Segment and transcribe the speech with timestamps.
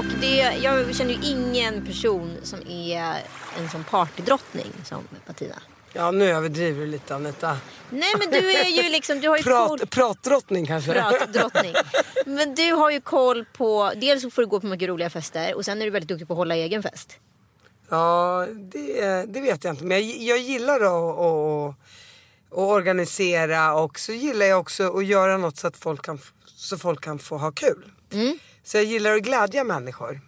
[0.00, 3.16] Och det, jag känner ju ingen person som är
[3.58, 5.62] en sån partydrottning som Bettina.
[5.92, 7.58] Ja, nu överdriver du lite Anita.
[7.90, 9.78] Nej men du är ju liksom, du har ju koll...
[9.78, 10.92] Prat, pratdrottning kanske?
[10.92, 11.74] Pratdrottning.
[12.26, 15.64] Men du har ju koll på, dels får du gå på mycket roliga fester och
[15.64, 17.18] sen är du väldigt duktig på att hålla egen fest.
[17.88, 19.84] Ja, det, det vet jag inte.
[19.84, 21.68] Men jag, jag gillar att, att,
[22.50, 26.78] att organisera och så gillar jag också att göra något så att folk kan, så
[26.78, 27.92] folk kan få ha kul.
[28.64, 30.20] Så jag gillar att glädja människor.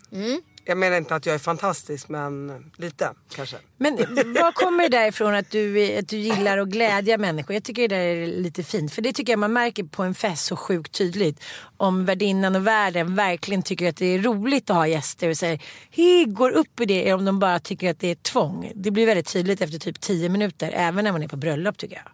[0.65, 3.57] Jag menar inte att jag är fantastisk men lite kanske.
[3.77, 7.55] Men var kommer det ifrån att du, att du gillar att glädja människor?
[7.55, 8.93] Jag tycker det där är lite fint.
[8.93, 11.43] För det tycker jag man märker på en fest så sjukt tydligt.
[11.77, 15.63] Om värdinnan och värden verkligen tycker att det är roligt att ha gäster och säger
[15.91, 17.13] hej, går upp i det.
[17.13, 18.73] Om de bara tycker att det är tvång.
[18.75, 20.73] Det blir väldigt tydligt efter typ 10 minuter.
[20.75, 22.05] Även när man är på bröllop tycker jag.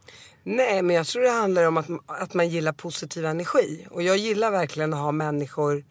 [0.43, 3.87] Nej men jag tror det handlar om att, att man gillar positiv energi.
[3.91, 5.85] Och jag gillar verkligen att ha människor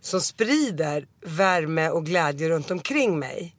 [0.00, 3.56] som sprider värme och glädje runt omkring mig.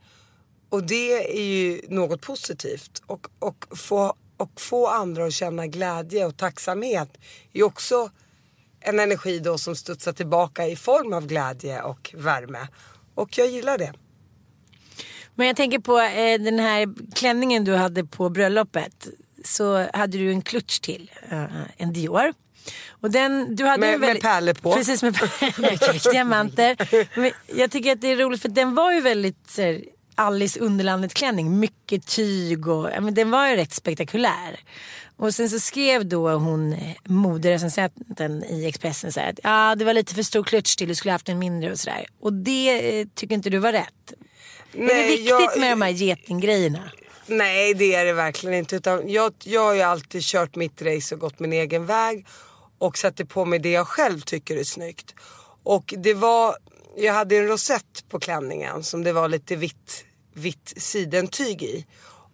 [0.69, 3.02] Och det är ju något positivt.
[3.06, 7.18] Och, och, få, och få andra att känna glädje och tacksamhet
[7.53, 8.09] är också
[8.79, 12.68] en energi då som studsar tillbaka i form av glädje och värme.
[13.16, 13.94] Och jag gillar det.
[15.35, 19.08] Men jag tänker på eh, den här klänningen du hade på bröllopet.
[19.46, 21.46] Så hade du en klutch till, eh,
[21.78, 22.34] en Dior.
[22.90, 24.74] Och den, du hade Med- väldigt, med pärlor på.
[24.76, 25.18] Precis med,
[25.58, 25.80] med
[26.12, 26.76] diamanter.
[27.20, 29.82] Men jag tycker att det är roligt för den var ju väldigt så här,
[30.16, 31.60] Alice Underlandet klänning.
[31.60, 34.60] Mycket tyg och ja, men den var ju rätt spektakulär.
[35.18, 39.86] Och sen så skrev då hon eh, moderecensenten i Expressen så här att ja, det
[39.86, 42.06] var lite för stor klutch till, du skulle haft en mindre och sådär.
[42.22, 44.14] Och det eh, tycker inte du var rätt.
[44.74, 46.92] är det viktigt jag- med de här getinggrejerna?
[47.28, 48.76] Nej det är det verkligen inte.
[48.76, 52.26] Utan jag, jag har ju alltid kört mitt race och gått min egen väg.
[52.81, 55.16] Och sätter på mig det jag själv tycker är snyggt.
[55.64, 56.56] Och det var,
[56.97, 61.86] jag hade en rosett på klänningen som det var lite vitt, vitt sidentyg i.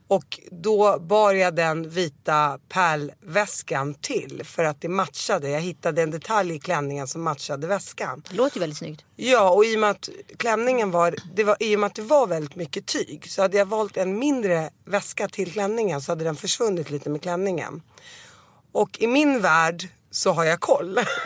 [0.08, 5.50] Och då bar jag den vita pärlväskan till för att det matchade.
[5.50, 8.24] Jag hittade en detalj i klänningen som matchade väskan.
[8.30, 9.06] Det låter ju väldigt snyggt.
[9.16, 12.02] Ja och i och med att klänningen var, det var, i och med att det
[12.02, 16.24] var väldigt mycket tyg så hade jag valt en mindre väska till klänningen så hade
[16.24, 17.82] den försvunnit lite med klänningen.
[18.72, 21.00] Och i min värld så har jag koll.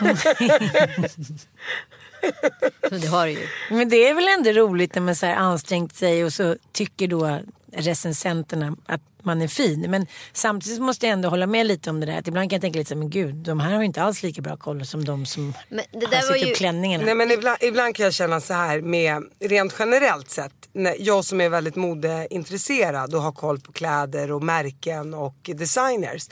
[2.90, 3.46] Men det har du ju.
[3.70, 7.08] Men det är väl ändå roligt när man så här ansträngt sig och så tycker
[7.08, 7.40] då
[7.72, 9.90] recensenterna att man är fin.
[9.90, 12.18] Men samtidigt måste jag ändå hålla med lite om det där.
[12.18, 14.02] Att ibland kan jag tänka lite så här, men gud, de här har ju inte
[14.02, 16.50] alls lika bra koll som de som Men det har där var sytt ju...
[16.50, 17.04] upp klänningarna.
[17.04, 20.52] Nej men ibland, ibland kan jag känna så här med rent generellt sett.
[20.72, 26.28] När jag som är väldigt modeintresserad och har koll på kläder och märken och designers.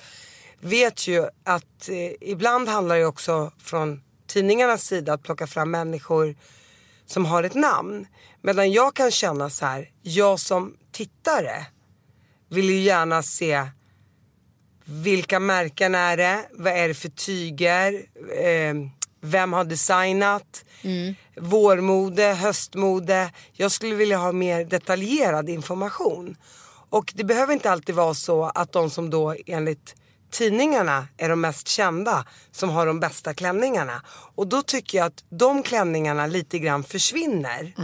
[0.61, 6.37] Vet ju att eh, ibland handlar det också från tidningarnas sida att plocka fram människor
[7.07, 8.07] som har ett namn.
[8.43, 11.67] Medan jag kan känna så här, jag som tittare
[12.49, 13.67] vill ju gärna se
[14.85, 16.47] vilka märken är det?
[16.53, 17.93] Vad är det för tyger?
[18.45, 18.75] Eh,
[19.21, 20.65] vem har designat?
[21.37, 23.33] Vårmode, höstmode.
[23.53, 26.37] Jag skulle vilja ha mer detaljerad information.
[26.91, 29.95] Och det behöver inte alltid vara så att de som då enligt
[30.31, 34.03] tidningarna är de mest kända som har de bästa klänningarna.
[34.35, 37.75] Och då tycker jag att de klänningarna lite grann försvinner.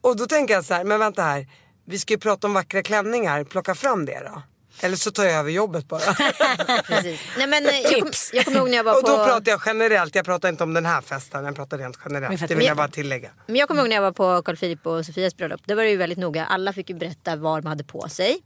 [0.00, 1.46] Och då tänker jag så här, men vänta här.
[1.84, 4.42] Vi ska ju prata om vackra klänningar, plocka fram det då.
[4.80, 6.00] Eller så tar jag över jobbet bara.
[6.86, 7.20] Precis.
[7.38, 9.24] Nej, men, eh, jag, kom, jag kommer ihåg när jag var och då på...
[9.24, 12.48] pratar jag generellt, jag pratar inte om den här festen, jag pratar rent generellt.
[12.48, 13.30] Det vill jag bara tillägga.
[13.46, 15.60] Men jag kommer ihåg när jag var på Carl Philip och Sofias bröllop.
[15.64, 16.44] Då var det ju väldigt noga.
[16.44, 18.42] Alla fick ju berätta vad de hade på sig.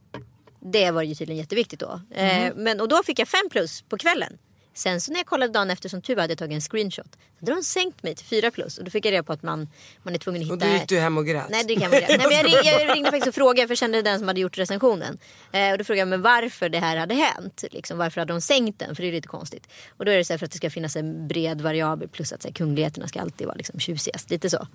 [0.73, 2.01] Det var ju tydligen jätteviktigt då.
[2.11, 4.39] Eh, men, och då fick jag fem plus på kvällen.
[4.77, 7.17] Sen så när jag kollade dagen efter som tur hade jag tagit en screenshot.
[7.41, 8.79] Då hade de sänkt mig till fyra plus.
[8.79, 9.69] Och då fick jag reda på att man,
[10.03, 10.55] man är tvungen att hitta...
[10.55, 11.47] Och då gick du hem och grät.
[11.51, 12.09] Nej, det gick hem och grät.
[12.09, 14.41] Nej, men jag, ringde, jag ringde faktiskt och frågade för jag kände den som hade
[14.41, 15.19] gjort recensionen.
[15.53, 17.65] Eh, och då frågade jag men varför det här hade hänt.
[17.71, 18.97] Liksom, varför hade de sänkt den?
[18.97, 19.69] För det är lite konstigt.
[19.97, 22.33] Och då är det så här för att det ska finnas en bred variabel plus
[22.33, 24.31] att så här, kungligheterna ska alltid vara liksom, tjusigast.
[24.31, 24.67] Lite så.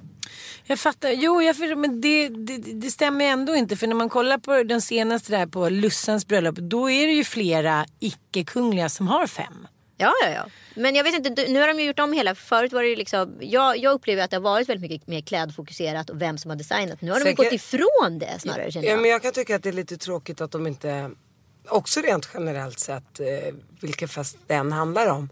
[0.64, 1.10] Jag fattar.
[1.10, 3.76] Jo, jag, men det, det, det stämmer ändå inte.
[3.76, 6.56] För när man kollar på den senaste där på Lussans bröllop.
[6.56, 9.68] Då är det ju flera icke-kungliga som har fem.
[10.02, 10.46] Ja, ja, ja.
[10.76, 12.36] Men jag vet inte, nu har de ju gjort om hela.
[12.36, 15.22] Förut var det ju liksom, jag, jag upplever att det har varit väldigt mycket mer
[15.22, 17.02] klädfokuserat och vem som har designat.
[17.02, 19.02] Nu har de Sen gått ifrån det snarare känner Ja, jag.
[19.02, 21.12] men jag kan tycka att det är lite tråkigt att de inte,
[21.68, 23.28] också rent generellt sett, eh,
[23.82, 25.30] vilken fest den handlar om.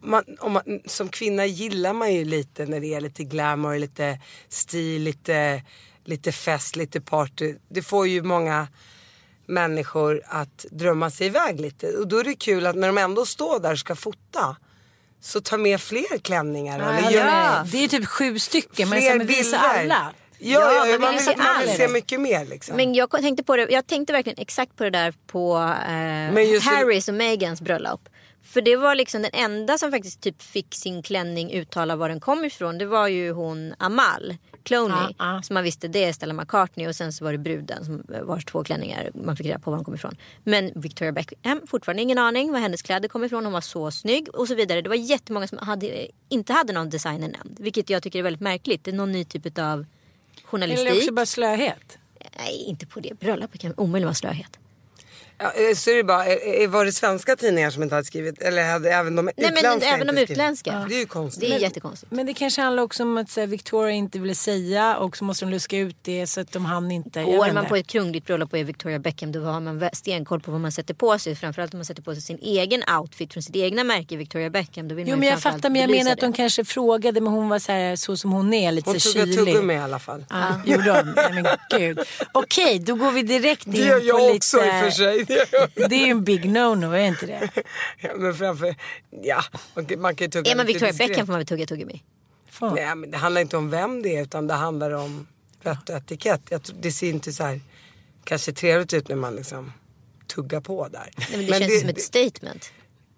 [0.00, 4.20] Man, om man, som kvinna gillar man ju lite när det är lite glamour, lite
[4.48, 5.62] stil, lite,
[6.04, 7.54] lite fest, lite party.
[7.68, 8.68] Det får ju många
[9.46, 11.86] människor att drömma sig iväg lite.
[11.96, 14.56] Och då är det kul att när de ändå står där och ska fota
[15.20, 16.78] så ta med fler klänningar.
[16.78, 17.64] eller gör ja.
[17.72, 18.88] Det är typ sju stycken.
[18.88, 19.80] Men, fler så, men visa bilder.
[19.80, 20.12] alla.
[20.38, 22.76] Ja, Ja, ja, man ja, man vill vill, se man vill se mycket mer liksom.
[22.76, 25.92] Men jag tänkte på det, jag tänkte verkligen exakt på det där på eh,
[26.34, 28.08] Men Harrys och Megans bröllop.
[28.44, 32.20] För det var liksom den enda som faktiskt typ fick sin klänning uttala var den
[32.20, 32.78] kom ifrån.
[32.78, 34.96] Det var ju hon Amal Clooney.
[35.18, 35.42] Ja, ja.
[35.42, 38.44] Som man visste det är Stella McCartney och sen så var det bruden som vars
[38.44, 40.16] två klänningar man fick reda på var de kom ifrån.
[40.42, 43.44] Men Victoria Beckham, fortfarande ingen aning var hennes kläder kom ifrån.
[43.44, 44.82] Hon var så snygg och så vidare.
[44.82, 47.56] Det var jättemånga som hade, inte hade någon designer nämnd.
[47.60, 48.84] Vilket jag tycker är väldigt märkligt.
[48.84, 49.86] Det är någon ny typ av
[50.44, 50.88] journalistik.
[50.88, 51.98] Eller också bara slöhet.
[52.38, 53.60] Nej, inte på det bröllopet.
[53.60, 54.58] kan omöjligt vara slöhet.
[55.38, 58.04] Ja, eh, så är det bara, eh, eh, var det svenska tidningar som inte hade
[58.06, 58.42] skrivit?
[58.42, 60.86] Eller hade även de Nej, utländska men även inte de utländska.
[60.88, 61.40] Det är ju konstigt.
[61.40, 62.12] Det är Men- jättekonstigt.
[62.12, 65.24] Men det kanske handlar också om att så här, Victoria inte ville säga och så
[65.24, 67.22] måste de luska ut det så att de hann inte.
[67.22, 70.50] Går man på ett kungligt bröllop och är Victoria Beckham då har man stenkoll på
[70.50, 71.34] vad man sätter på sig.
[71.36, 74.88] Framförallt om man sätter på sig sin egen outfit från sitt egna märke Victoria Beckham.
[74.88, 77.20] Då vill Jo man men ju jag fattar men jag menar att de kanske frågade
[77.20, 79.36] men hon var så här så som hon är lite Hon så kylig.
[79.38, 80.24] tuggummi i alla fall.
[80.30, 81.12] Ja, gjorde hon?
[81.16, 81.46] Nej men
[81.80, 81.98] gud.
[82.32, 84.36] Okej, då går vi direkt in Det gör på jag lite...
[84.36, 85.23] också i och för sig.
[85.26, 85.46] Det.
[85.88, 87.50] Det är ju en big no-no, är inte det?
[88.00, 88.74] Ja, men framför,
[89.10, 89.44] ja,
[89.74, 91.08] man kan, man kan ju tugga Är man Victoria diskret.
[91.08, 92.02] Beckham får man väl tugga tuggummi.
[92.60, 95.26] Nej men det handlar inte om vem det är utan det handlar om
[95.62, 96.40] vett och etikett.
[96.48, 97.60] Jag det ser inte så här
[98.24, 99.72] kanske trevligt ut när man liksom
[100.26, 101.10] tuggar på där.
[101.16, 102.72] Nej, men det känns som ett statement.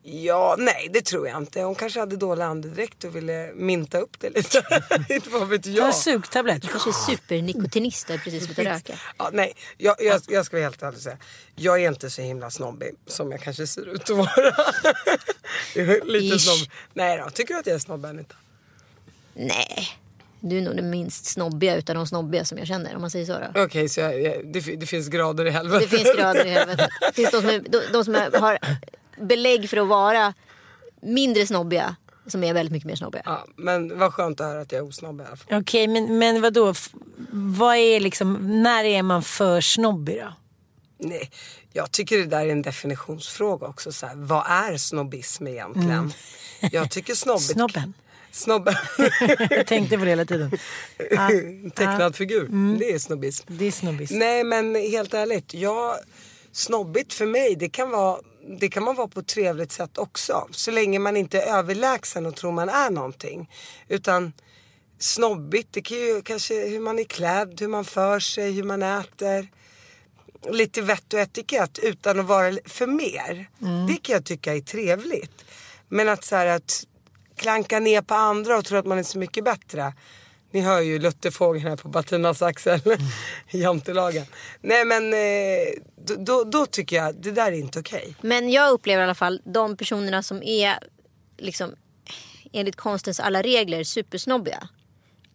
[0.09, 1.61] Ja, nej det tror jag inte.
[1.61, 4.65] Hon kanske hade dålig andedräkt och ville minta upp det lite.
[5.11, 5.87] inte vad vet Ta jag.
[5.87, 6.63] en sugtablett.
[6.63, 8.99] Du kanske är supernikotinist och precis slutat röka.
[9.19, 11.17] Ja, nej, jag, jag, jag ska vara helt ärlig och säga.
[11.55, 14.29] Jag är inte så himla snobbig som jag kanske ser ut att vara.
[15.75, 16.41] Jag är Lite Ish.
[16.41, 16.71] snobb.
[16.95, 18.35] Nej då, tycker du att jag är snobb Anita?
[19.35, 19.89] Nej.
[20.41, 23.27] Du är nog den minst snobbiga utav de snobbiga som jag känner om man säger
[23.27, 23.63] så då.
[23.63, 25.91] Okej, så jag, jag, det, det finns grader i helvetet.
[25.91, 26.91] Det finns grader i helvetet.
[27.01, 28.59] Det finns de som, är, de, de som är, har
[29.21, 30.35] belägg för att vara
[31.03, 31.97] mindre snobbiga.
[32.27, 33.23] Som är väldigt mycket mer snobbiga.
[33.25, 35.61] Ja, men vad skönt att höra att jag är osnobb i alla fall.
[35.61, 36.75] Okej, men, men vadå?
[37.31, 40.33] Vad är liksom, när är man för snobbig då?
[40.99, 41.31] Nej,
[41.73, 43.93] jag tycker det där är en definitionsfråga också.
[43.93, 46.13] Så här, vad är snobbism egentligen?
[46.73, 47.51] Jag tycker snobbigt...
[47.53, 47.95] Snobben.
[48.31, 48.75] Snobben.
[49.51, 50.51] Jag tänkte på det hela tiden.
[51.11, 51.31] Ja,
[51.75, 52.77] Tecknad figur.
[52.79, 53.47] Det är snobbism.
[53.49, 54.11] det är snobbis.
[54.11, 55.55] Nej men helt ärligt.
[55.55, 55.97] Jag,
[56.53, 58.19] snobbigt för mig det kan, vara,
[58.49, 60.49] det kan man vara på ett trevligt sätt också.
[60.51, 63.51] Så länge man inte är överlägsen och tror man är någonting.
[63.89, 64.33] Utan
[64.99, 68.83] snobbigt det kan ju kanske hur man är klädd, hur man för sig, hur man
[68.83, 69.49] äter.
[70.51, 73.51] Lite vett och etikett utan att vara för mer.
[73.89, 75.45] Det kan jag tycka är trevligt.
[75.89, 76.85] Men att så här att
[77.37, 79.93] klanka ner på andra och tro att man är så mycket bättre.
[80.51, 82.81] Ni hör ju luttefågeln här på Bettinas axel.
[83.51, 84.25] Jantelagen.
[84.61, 85.19] Nej men eh,
[86.07, 88.17] då, då, då tycker jag det där är inte okej.
[88.21, 90.79] Men jag upplever i alla fall de personerna som är
[91.39, 91.75] liksom
[92.53, 94.69] enligt konstens alla regler supersnobbiga.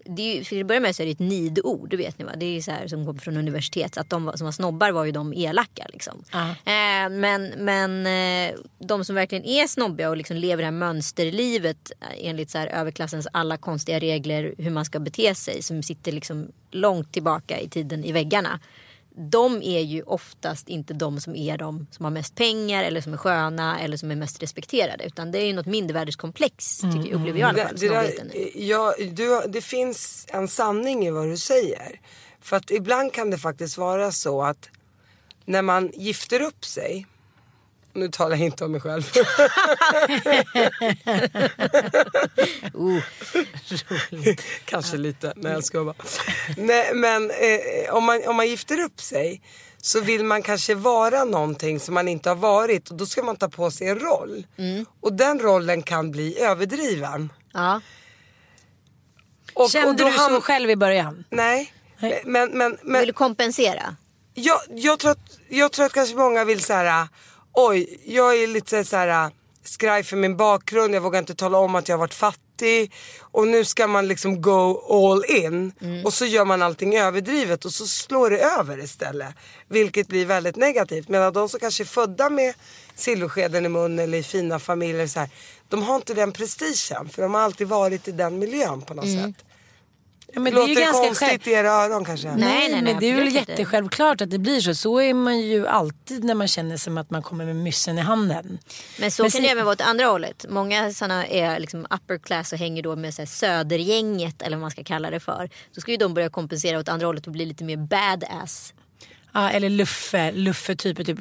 [0.05, 2.31] Det är för att börja med så är det ett nidord, det vet ni va?
[2.38, 3.98] Det är så här som kommer från universitet.
[3.98, 6.24] Att de som var snobbar var ju de elaka liksom.
[6.31, 6.50] Ja.
[6.50, 11.91] Eh, men men eh, de som verkligen är snobbiga och liksom lever det här mönsterlivet
[12.01, 15.63] eh, enligt så här överklassens alla konstiga regler hur man ska bete sig.
[15.63, 18.60] Som sitter liksom långt tillbaka i tiden i väggarna
[19.15, 23.13] de är ju oftast inte de som är de som har mest pengar eller som
[23.13, 25.03] är sköna eller som är mest respekterade.
[25.03, 28.06] Utan det är ju något mindervärdeskomplex tycker, upplever jag i alla Det, fall.
[28.30, 28.51] det, i.
[28.53, 32.00] där, ja, du, det finns en sanning i vad du säger.
[32.41, 34.70] För att ibland kan det faktiskt vara så att
[35.46, 37.08] när man gifter upp sig.
[37.93, 39.03] Nu talar jag inte om mig själv.
[42.74, 43.01] Oh,
[44.65, 45.95] Kanske lite, nej jag ska bara.
[46.57, 49.41] Nej, men eh, om, man, om man gifter upp sig
[49.77, 53.36] så vill man kanske vara någonting som man inte har varit och då ska man
[53.36, 54.48] ta på sig en roll.
[54.57, 54.86] Mm.
[55.00, 57.33] Och den rollen kan bli överdriven.
[57.53, 57.81] ja.
[59.53, 61.24] Och, Kände och då du så själv i början?
[61.29, 61.74] Nej.
[62.00, 62.21] Nej.
[62.25, 63.95] Men, men, men Vill du kompensera?
[64.33, 67.07] jag, jag, tror att, jag tror att kanske många vill så här.
[67.53, 69.31] Oj, jag är lite så här
[69.63, 72.93] skraj för min bakgrund, jag vågar inte tala om att jag har varit fattig.
[73.20, 75.74] Och nu ska man liksom go all in.
[76.05, 79.36] Och så gör man allting överdrivet och så slår det över istället.
[79.67, 81.10] Vilket blir väldigt negativt.
[81.10, 82.53] Medan de som kanske är födda med
[82.96, 85.29] silverskeden i munnen eller i fina familjer så här,
[85.70, 87.10] de har inte den prestigen.
[87.10, 89.46] För de har alltid varit i den miljön på något sätt.
[90.33, 92.27] Ja, men Låter det, ganska konstigt själv- i era öron kanske?
[92.27, 93.51] Nej, nej, nej, men det är väl inte.
[93.51, 94.75] jättesjälvklart att det blir så.
[94.75, 98.01] Så är man ju alltid när man känner som att man kommer med myssen i
[98.01, 98.59] handen.
[99.00, 100.45] Men så Men kan det även vara åt andra hållet.
[100.50, 104.61] Många sådana är liksom upper class och hänger då med så här södergänget eller vad
[104.61, 105.50] man ska kalla det för.
[105.75, 108.73] Då ska ju de börja kompensera åt andra hållet och bli lite mer badass.
[109.33, 111.17] Ja, eller Luffe, Luffe typ, typ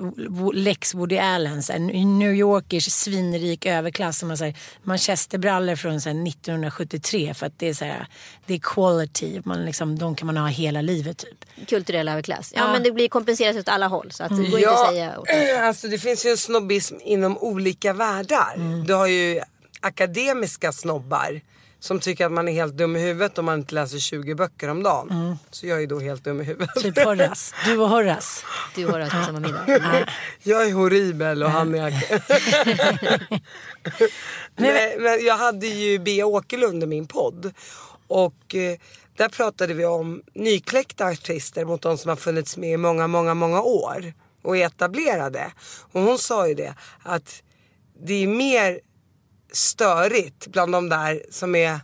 [0.55, 1.63] Lex Woody Allen.
[1.63, 7.47] Så New Yorkers svinrik överklass som har så här, manchesterbrallor från så här, 1973 för
[7.47, 8.07] att det är så här,
[8.47, 9.41] det är quality.
[9.45, 11.69] Man liksom, de kan man ha hela livet typ.
[11.69, 12.53] Kulturell överklass.
[12.57, 12.73] Ja, Ja.
[12.73, 14.11] men det blir kompenserat åt alla håll.
[14.13, 15.29] Så att det går inte att säga åt
[15.61, 18.85] alltså det finns ju en snobbism inom olika världar.
[18.87, 19.41] Du har ju
[19.81, 21.41] akademiska snobbar
[21.81, 24.69] som tycker att man är helt dum i huvudet om man inte läser 20 böcker
[24.69, 25.39] om dagen.
[25.51, 26.75] Så jag är då helt dum i huvudet.
[26.75, 27.55] Typ Horace.
[27.65, 28.47] Du och Horace.
[28.75, 29.65] Du har rätt på samma middag.
[30.43, 31.91] Jag är horribel och han är...
[34.57, 37.53] Nej, men jag hade ju Bea Åkerlund i min podd.
[38.07, 38.79] Och eh,
[39.17, 43.35] där pratade vi om nykläckta artister mot de som har funnits med i många, många,
[43.35, 44.13] många år.
[44.43, 45.53] Och är etablerade.
[45.93, 47.43] Och hon sa ju det att
[48.03, 48.81] det är mer
[49.53, 51.81] störigt bland de där som är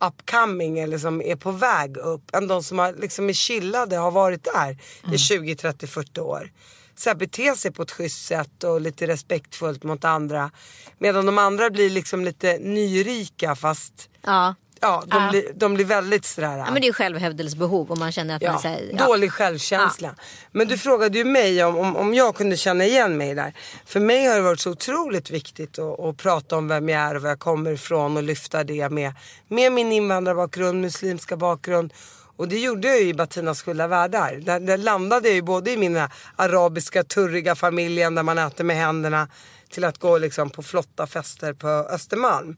[0.00, 4.10] upcoming eller som är på väg upp än de som har, liksom är chillade har
[4.10, 4.78] varit där
[5.14, 6.52] i 20, 30, 40 år.
[6.96, 10.50] Så här, bete sig på ett schysst sätt och lite respektfullt mot andra.
[10.98, 14.54] Medan de andra blir liksom lite nyrika fast Ja.
[14.80, 16.56] Ja, de, Blir, de blir väldigt sådär.
[16.58, 19.06] ja, men det är självhävdelsebehov och man känner att man Ja, så här, ja.
[19.06, 20.14] dålig självkänsla.
[20.52, 23.52] Men du frågade ju mig om, om, om jag kunde känna igen mig där.
[23.86, 27.14] För mig har det varit så otroligt viktigt att, att prata om vem jag är
[27.14, 29.12] och var jag kommer ifrån och lyfta det med,
[29.48, 31.92] med min invandrarbakgrund, muslimska bakgrund.
[32.36, 34.40] Och det gjorde jag ju i Batinas fulla världar.
[34.42, 36.00] Där, där landade jag ju både i min
[36.36, 39.28] arabiska turriga familjen där man äter med händerna
[39.70, 42.56] till att gå liksom på flotta fester på Östermalm.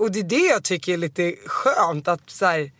[0.00, 2.70] Och det är det jag tycker är lite skönt att så här,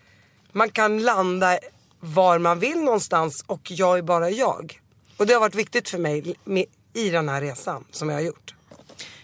[0.52, 1.58] man kan landa
[2.00, 4.80] var man vill någonstans och jag är bara jag.
[5.16, 8.22] Och det har varit viktigt för mig med, i den här resan som jag har
[8.22, 8.54] gjort.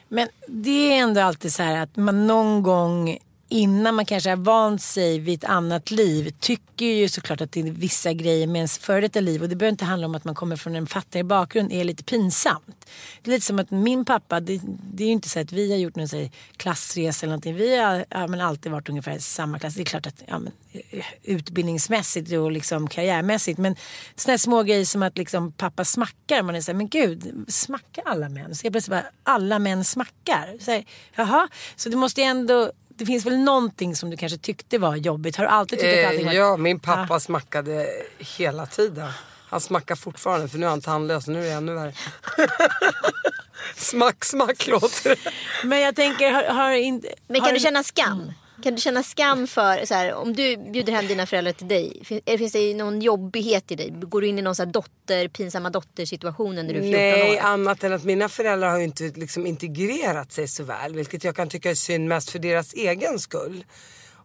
[0.09, 4.37] Men det är ändå alltid så här att man någon gång innan man kanske har
[4.37, 8.57] vant sig vid ett annat liv tycker ju såklart att det är vissa grejer med
[8.57, 10.87] ens före detta liv och det behöver inte handla om att man kommer från en
[10.87, 12.87] fattigare bakgrund är lite pinsamt.
[13.23, 14.61] Det är lite som att min pappa, det,
[14.93, 17.55] det är ju inte så att vi har gjort någon här, klassresa eller någonting.
[17.55, 19.75] Vi har ja, men alltid varit ungefär i samma klass.
[19.75, 23.76] Det är klart att ja, men, eh, utbildningsmässigt och liksom karriärmässigt men
[24.17, 26.43] sådana här små grejer som att liksom pappa smackar.
[26.43, 28.55] Man är så här, men gud, smackar alla män?
[28.55, 30.57] Så jag plötsligt bara, alla män smackar.
[30.61, 30.85] Så här,
[31.15, 34.97] jaha, så det måste ju ändå det finns väl någonting som du kanske tyckte var
[34.97, 35.37] jobbigt?
[35.37, 36.33] Har du alltid tyckt att allting Eh, var...
[36.33, 37.88] ja, min pappa smackade
[38.19, 39.09] hela tiden.
[39.49, 41.93] Han smackar fortfarande för nu är han tandlös nu är det ännu värre.
[43.76, 45.31] smack, smack låter det.
[45.65, 47.09] Men jag tänker, har, har inte...
[47.26, 48.33] Men har kan du känna skam?
[48.63, 52.01] Kan du känna skam för, så här, om du bjuder hem dina föräldrar till dig,
[52.05, 53.91] fin- eh, finns det någon jobbighet i dig?
[53.97, 57.37] Går du in i någon så här dotter, pinsamma dottersituationen när du är 14 Nej,
[57.37, 57.43] år?
[57.43, 60.95] annat än att mina föräldrar har ju inte liksom integrerat sig så väl.
[60.95, 63.65] Vilket jag kan tycka är synd mest för deras egen skull.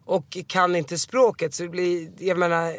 [0.04, 2.74] Och kan inte språket så det blir, jag menar,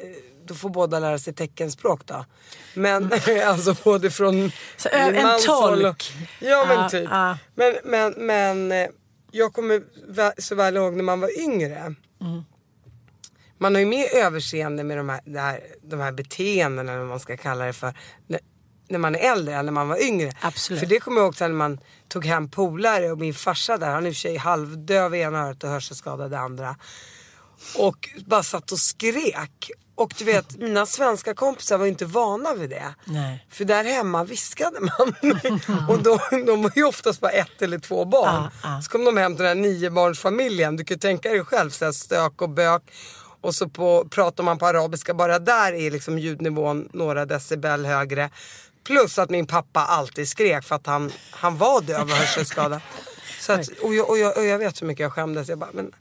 [0.46, 2.26] då får båda lära sig teckenspråk då.
[2.74, 3.12] Men
[3.46, 4.52] alltså både från Mm.
[4.78, 6.12] Så, en håll och- tolk.
[6.40, 7.08] Ja men Ja, typ.
[7.12, 7.38] ja.
[7.56, 8.90] Men, men, men eh,
[9.36, 9.84] jag kommer
[10.42, 11.96] så väl ihåg när man var yngre.
[12.22, 12.44] Mm.
[13.58, 17.10] Man har ju mer överseende med de här, det här, de här beteendena eller vad
[17.10, 17.98] man ska kalla det för.
[18.28, 18.40] När,
[18.90, 20.32] när man är äldre än när man var yngre.
[20.42, 20.80] Absolut.
[20.80, 24.04] För det kommer jag ihåg när man tog hem polare och min farsa där, han
[24.04, 26.76] är i och för sig halvdöv i ena örat och hörselskadad i andra.
[27.78, 29.72] Och bara satt och skrek.
[29.96, 32.96] Och du vet, mina svenska kompisar var inte vana vid det.
[33.06, 33.48] Nej.
[33.50, 35.16] För där hemma viskade man.
[35.90, 38.50] och de, de var ju oftast bara ett eller två barn.
[38.64, 38.82] Ja, ja.
[38.82, 40.76] Så kom de hem till den här niobarnsfamiljen.
[40.76, 42.82] Du kan ju tänka dig själv så här stök och bök.
[43.42, 48.30] Och så på, pratar man på arabiska, bara där är liksom ljudnivån några decibel högre.
[48.84, 52.82] Plus att min pappa alltid skrek för att han, han var döv och hörselskadad.
[53.40, 55.50] Så att, och, jag, och, jag, och jag vet hur mycket jag skämdes.
[55.50, 55.92] Jag bara, men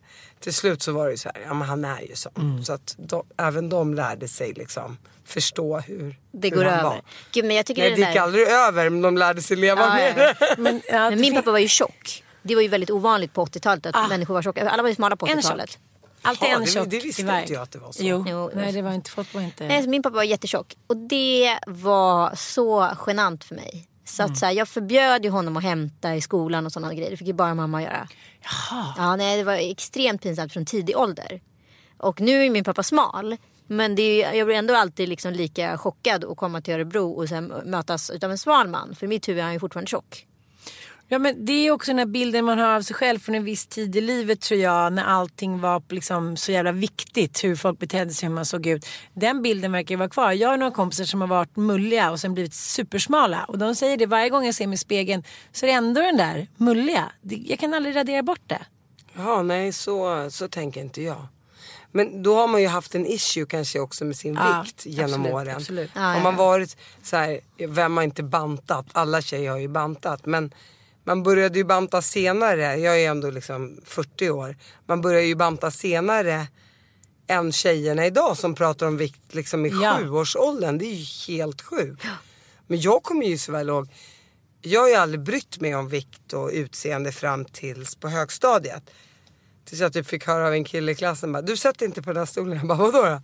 [0.43, 2.33] till slut så var det ju så här, ja men han är ju sån.
[2.37, 2.65] Mm.
[2.65, 6.83] Så att de, även de lärde sig liksom förstå hur, Det hur går han över.
[6.83, 7.01] var.
[7.33, 8.21] Gud, men jag tycker Nej det det gick där...
[8.21, 10.47] aldrig över men de lärde sig leva Ja, med ja.
[10.47, 10.55] det.
[10.59, 12.25] Men, ja, Men det min pappa var ju tjock.
[12.43, 14.09] Det var ju väldigt ovanligt på 80-talet att Ah.
[14.09, 14.71] människor var tjocka.
[14.71, 15.71] Alla var ju smala på En 80-talet.
[15.71, 15.81] tjock.
[16.25, 17.41] Alltid Ja, en det- tjock det visste i varje.
[17.41, 18.03] inte jag att det var så.
[18.05, 19.67] Jo, Jo, det nej det var inte, folk var inte...
[19.67, 20.75] Nej, så min pappa var jättetjock.
[20.87, 23.89] Och det var så genant för mig.
[24.05, 24.33] Så Mm.
[24.33, 27.11] att så här, jag förbjöd ju honom att hämta i skolan och sådana grejer.
[27.11, 28.09] Det fick ju bara mamma göra.
[28.43, 28.95] Jaha.
[28.97, 31.41] Ja, nej, det var extremt pinsamt från tidig ålder.
[31.99, 33.37] Och nu är min pappa smal.
[33.67, 37.29] Men det är, jag blir ändå alltid liksom lika chockad att komma till Örebro och
[37.29, 38.95] sen mötas av en smal man.
[38.95, 40.27] För i mitt huvud är han ju fortfarande tjock.
[41.13, 43.45] Ja men det är också den här bilden man har av sig själv från en
[43.45, 44.93] viss tid i livet tror jag.
[44.93, 47.45] När allting var liksom så jävla viktigt.
[47.45, 48.87] Hur folk betedde sig, hur man såg ut.
[49.15, 50.33] Den bilden verkar ju vara kvar.
[50.33, 53.45] Jag har några kompisar som har varit mulliga och sen blivit supersmala.
[53.49, 55.23] Och de säger det varje gång jag ser mig i spegeln.
[55.53, 57.13] Så är det ändå den där mulliga.
[57.23, 58.67] Jag kan aldrig radera bort det.
[59.17, 61.27] Ja, nej så, så tänker inte jag.
[61.91, 65.11] Men då har man ju haft en issue kanske också med sin Ja, vikt genom
[65.21, 65.57] absolut, åren.
[65.57, 65.91] absolut.
[65.95, 66.39] Ja, Om man ja.
[66.39, 68.87] varit så här, vem har inte bantat?
[68.93, 70.27] Alla tjejer har ju bantat.
[70.27, 70.53] Men
[71.05, 72.77] man började ju banta senare.
[72.77, 74.57] Jag är ändå liksom 40 år.
[74.87, 76.47] Man börjar ju banta senare
[77.27, 79.99] än tjejerna idag som pratar om vikt liksom i Ja.
[80.01, 80.79] sjuårsåldern.
[80.79, 82.03] Det är ju helt sjukt.
[82.67, 83.89] Men jag kommer ju så väl ihåg.
[84.61, 88.83] Jag har ju aldrig brytt mig om vikt och utseende fram tills på högstadiet.
[89.65, 92.11] Tills jag typ fick höra av en kille i klassen bara, du sätter inte på
[92.11, 92.59] den här stolen.
[92.59, 93.21] Jag bara, vadå då?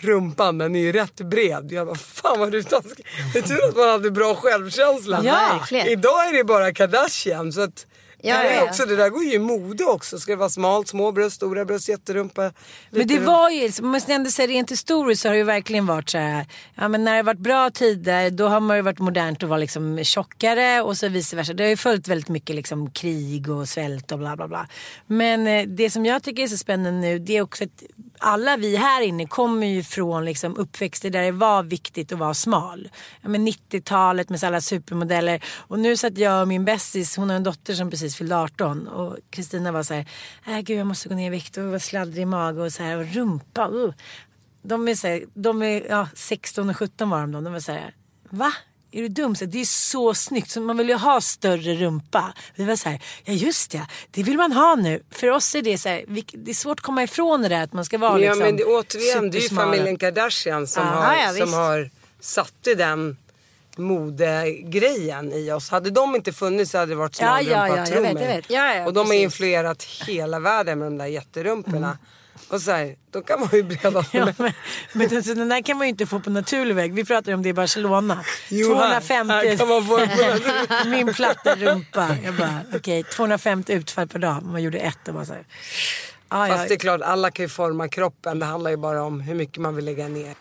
[0.00, 1.72] Rumpan den är ju rätt bred.
[1.72, 3.06] Jag bara, fan vad du taskig.
[3.32, 5.20] Det är tur att man hade bra självkänsla.
[5.24, 5.60] Ja.
[5.86, 7.52] Idag är det bara Kardashian.
[7.52, 7.86] Så att
[8.24, 10.18] Ja, det, är också, det där går ju i mode också.
[10.18, 12.52] Ska det vara smalt, små bröst, stora bröst, jätterumpa.
[12.90, 15.86] Men det var ju, om man ändå säger rent historiskt så har det ju verkligen
[15.86, 16.46] varit så här.
[16.74, 19.48] Ja men när det har varit bra tider då har man ju varit modernt att
[19.48, 21.52] vara liksom tjockare och så vice versa.
[21.52, 24.68] Det har ju följt väldigt mycket liksom krig och svält och bla bla bla.
[25.06, 27.82] Men eh, det som jag tycker är så spännande nu det är också att
[28.22, 32.34] alla vi här inne kommer ju från liksom uppväxter där det var viktigt att vara
[32.34, 32.88] smal.
[33.20, 35.44] Ja, men 90-talet med alla supermodeller.
[35.56, 38.88] Och nu satt jag och min bästis, hon har en dotter som precis fyllde 18
[38.88, 40.06] och Kristina var så här,
[40.46, 42.82] äh, gud jag måste gå ner i vikt och vara sladdrig i mage och så
[42.82, 43.68] här och rumpa.
[43.68, 43.92] Uh.
[44.62, 47.40] De är, så här, de är ja, 16 och 17 var de då.
[47.40, 47.94] De var så här,
[48.30, 48.52] va?
[48.94, 49.36] Är du dum?
[49.36, 50.50] Så det är så snyggt.
[50.50, 52.32] Så man vill ju ha större rumpa.
[52.54, 55.02] Vi var så här, ja just det, det vill man ha nu.
[55.10, 57.72] För oss är det så här, det är svårt att komma ifrån det där att
[57.72, 60.90] man ska vara Ja liksom men det, återigen, det är ju familjen Kardashian som, Ja,
[60.90, 63.16] har, ja, som har satt i den
[63.78, 65.70] modegrejen i oss.
[65.70, 67.68] Hade de inte funnits så hade det varit Ja, smalrumpa,
[68.22, 68.40] ja, ja.
[68.48, 69.22] Ja, ja, Och de har precis.
[69.22, 71.98] influerat hela världen med de där jätterumporna.
[72.48, 74.52] Och så här, då kan man ju breda Ja, men,
[74.92, 76.94] men alltså, den där kan man ju inte få på naturlig väg.
[76.94, 78.24] Vi pratar om det i Barcelona.
[78.48, 82.16] Jo, här- 250, här kan man få på min platta rumpa.
[82.24, 84.42] Jag bara, okej, 250 utfall per dag.
[84.42, 85.44] Man gjorde ett och bara så här.
[86.28, 88.38] Ah, Fast det är klart, alla kan ju forma kroppen.
[88.38, 90.34] Det handlar ju bara om hur mycket man vill lägga ner.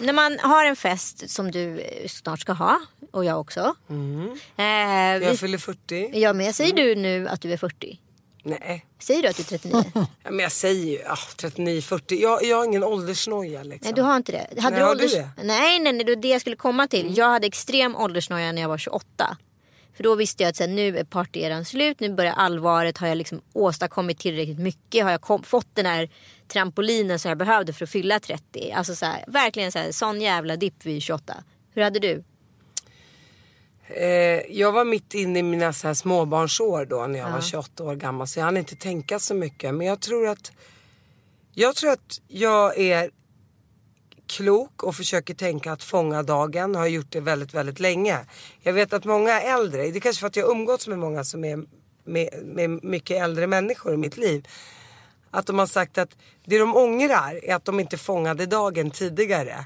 [0.00, 3.74] När man har en fest som du eh, snart ska ha och jag också.
[4.56, 6.10] Eh, Jag vi, fyller 40.
[6.20, 7.98] ja men säger du nu att du är 40?
[8.42, 8.86] Nej.
[8.98, 9.84] Säger du att du är 39?
[9.94, 12.22] Ja, men jag säger ju ah, 39, 40.
[12.22, 13.84] Jag, jag har ingen åldersnoja liksom.
[13.84, 14.62] Nej du har inte det.
[14.62, 15.12] Hade Nej, har du ålders...
[15.12, 15.18] det?
[15.18, 15.46] Mm.
[15.46, 17.16] Nej nej nej det var det jag skulle komma till.
[17.16, 19.36] Jag hade extrem åldersnoja när jag var 28.
[19.96, 22.98] För då visste jag att så här, nu är partyeran slut, nu börjar allvaret.
[22.98, 25.04] Har jag liksom åstadkommit tillräckligt mycket?
[25.04, 26.10] Har jag kom, fått den här
[26.52, 28.72] trampolinen som jag behövde för att fylla 30?
[28.72, 31.44] Alltså så här, verkligen så här, sån jävla dipp vid 28.
[31.74, 32.24] Hur hade du?
[33.86, 34.06] Eh,
[34.50, 37.94] jag var mitt inne i mina så här småbarnsår då när jag var 28 år
[37.94, 38.26] gammal.
[38.26, 39.74] Så jag hann inte tänka så mycket.
[39.74, 40.52] Men jag tror att
[41.52, 43.10] jag tror att jag är
[44.26, 46.74] klok och försöker tänka att fånga dagen.
[46.74, 48.18] Har gjort det väldigt, väldigt länge.
[48.60, 51.44] Jag vet att många äldre, det är kanske för att jag umgåtts med många som
[51.44, 51.64] är
[52.04, 54.48] med, med mycket äldre människor i mitt liv.
[55.30, 59.64] Att de har sagt att det de ångrar är att de inte fångade dagen tidigare.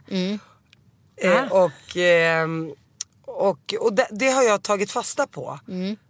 [1.17, 2.75] Eh, och ehm,
[3.27, 5.59] och, och det, det har jag tagit fasta på.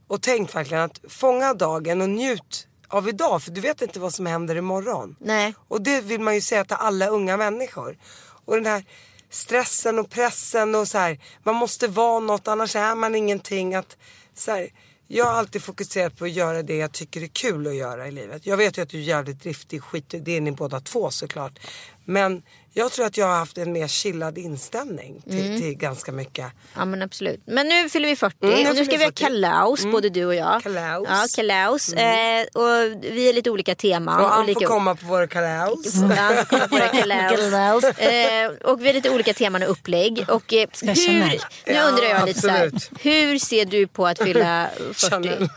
[0.09, 3.43] Och tänkt verkligen att fånga dagen och njut av idag.
[3.43, 5.17] För du vet inte vad som händer imorgon.
[5.21, 5.55] Nej.
[5.69, 7.99] Och det vill man ju säga till alla unga människor.
[8.45, 8.85] Och den här
[9.31, 11.19] stressen och pressen och så här.
[11.43, 13.75] Man måste vara något annars är man ingenting.
[13.75, 13.97] Att,
[14.35, 14.69] så här,
[15.09, 18.11] jag har alltid fokuserat på att göra det jag tycker är kul att göra i
[18.11, 18.47] livet.
[18.47, 21.59] Jag vet ju att du är jävligt driftig, skit det är ni båda två såklart.
[22.05, 22.43] Men
[22.77, 26.47] jag tror att jag har haft en mer chillad inställning till, till ganska mycket.
[26.77, 27.43] Ja men absolut.
[27.47, 29.23] Men nu fyller vi 40 Mm, nu och nu ska vi ha 40.
[29.25, 30.63] kalas både du och jag.
[30.63, 31.03] Kalas.
[31.09, 31.93] Ja, kalas.
[31.93, 34.21] Eh, och vi är lite olika teman.
[34.25, 34.61] Och han lika...
[34.61, 35.95] får komma på våra kalas.
[35.95, 36.89] Ja, han får komma på våra.
[37.37, 37.85] Kalas.
[37.99, 40.25] eh, och vi har lite olika teman och upplägg.
[40.29, 42.71] Och, eh, jag hur, nu Ja, undrar jag lite så här.
[43.01, 45.49] Hur ser du på att fylla 40?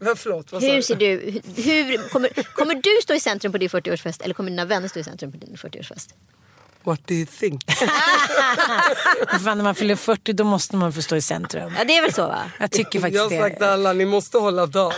[0.00, 3.68] Vad Förlåt, vad Hur ser du, hur, kommer, kommer du stå i centrum på din
[3.68, 6.08] 40-årsfest eller kommer dina vänner stå i centrum på din 40-årsfest?
[6.86, 7.64] What do you think?
[9.44, 11.72] Fan, när man fyller 40 då måste man få stå i centrum.
[11.78, 12.50] Ja det är väl så va?
[12.60, 13.72] Jag tycker Jag faktiskt har sagt till det.
[13.72, 14.92] alla, ni måste hålla tal.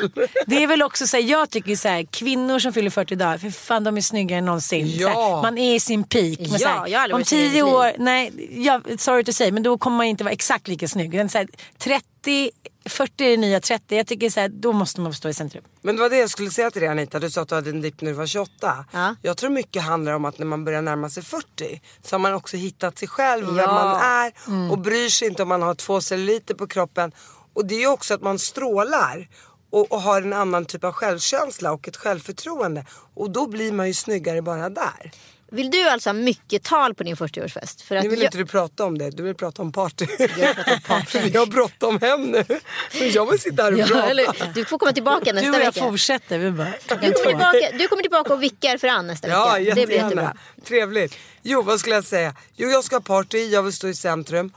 [0.47, 3.39] Det är väl också så här, jag tycker så här, kvinnor som fyller 40 dagar,
[3.39, 4.87] för fan de är snyggare än någonsin.
[4.97, 5.09] Ja.
[5.09, 6.39] här, man är i sin peak.
[6.39, 9.25] Men Ja, så här, jag om varit snygg i 10 mitt år, nej, jag, sorry
[9.25, 11.15] to say, men då kommer man inte vara exakt lika snygg.
[11.15, 12.51] Men så här, 30,
[12.89, 13.97] 40 är nya 30.
[13.97, 15.65] Jag tycker så här, då måste man stå i centrum.
[15.83, 17.19] Men det var det jag skulle säga till dig Anita.
[17.19, 18.85] Du sa att du hade en dipp när du var 28.
[18.93, 19.15] Ja.
[19.23, 22.35] Jag tror mycket handlar om att när man börjar närma sig 40 så har man
[22.35, 23.73] också hittat sig själv och vem Ja.
[23.75, 24.33] man är
[24.73, 27.13] och bryr sig inte om man har två celluliter på kroppen.
[27.55, 29.29] Och det är ju också att man strålar
[29.71, 32.87] och, och har en annan typ av självkänsla och ett självförtroende.
[33.15, 35.13] Och då blir man ju snyggare bara där.
[35.51, 37.83] Vill du alltså ha mycket tal på din 40-årsfest?
[37.85, 40.07] För att Nu vill jag, inte du prata om det, du vill prata om party.
[40.19, 40.27] Jag
[41.41, 42.45] har bråttom hem nu.
[42.93, 44.11] Jag vill sitta här och ja, prata.
[44.11, 45.81] eller, du får komma tillbaka Du nästa och jag vecka.
[45.91, 46.39] fortsätter.
[46.39, 49.59] Vi bara, Du kommer, tillbaka, du kommer tillbaka och vickar för Ann nästa Ja, vecka.
[49.59, 50.09] Det blir jättegärna.
[50.23, 50.37] jättebra.
[50.65, 51.17] Trevligt.
[51.43, 52.35] Jo, vad skulle jag säga?
[52.57, 54.53] Jo, jag ska ha party, jag vill stå i centrum.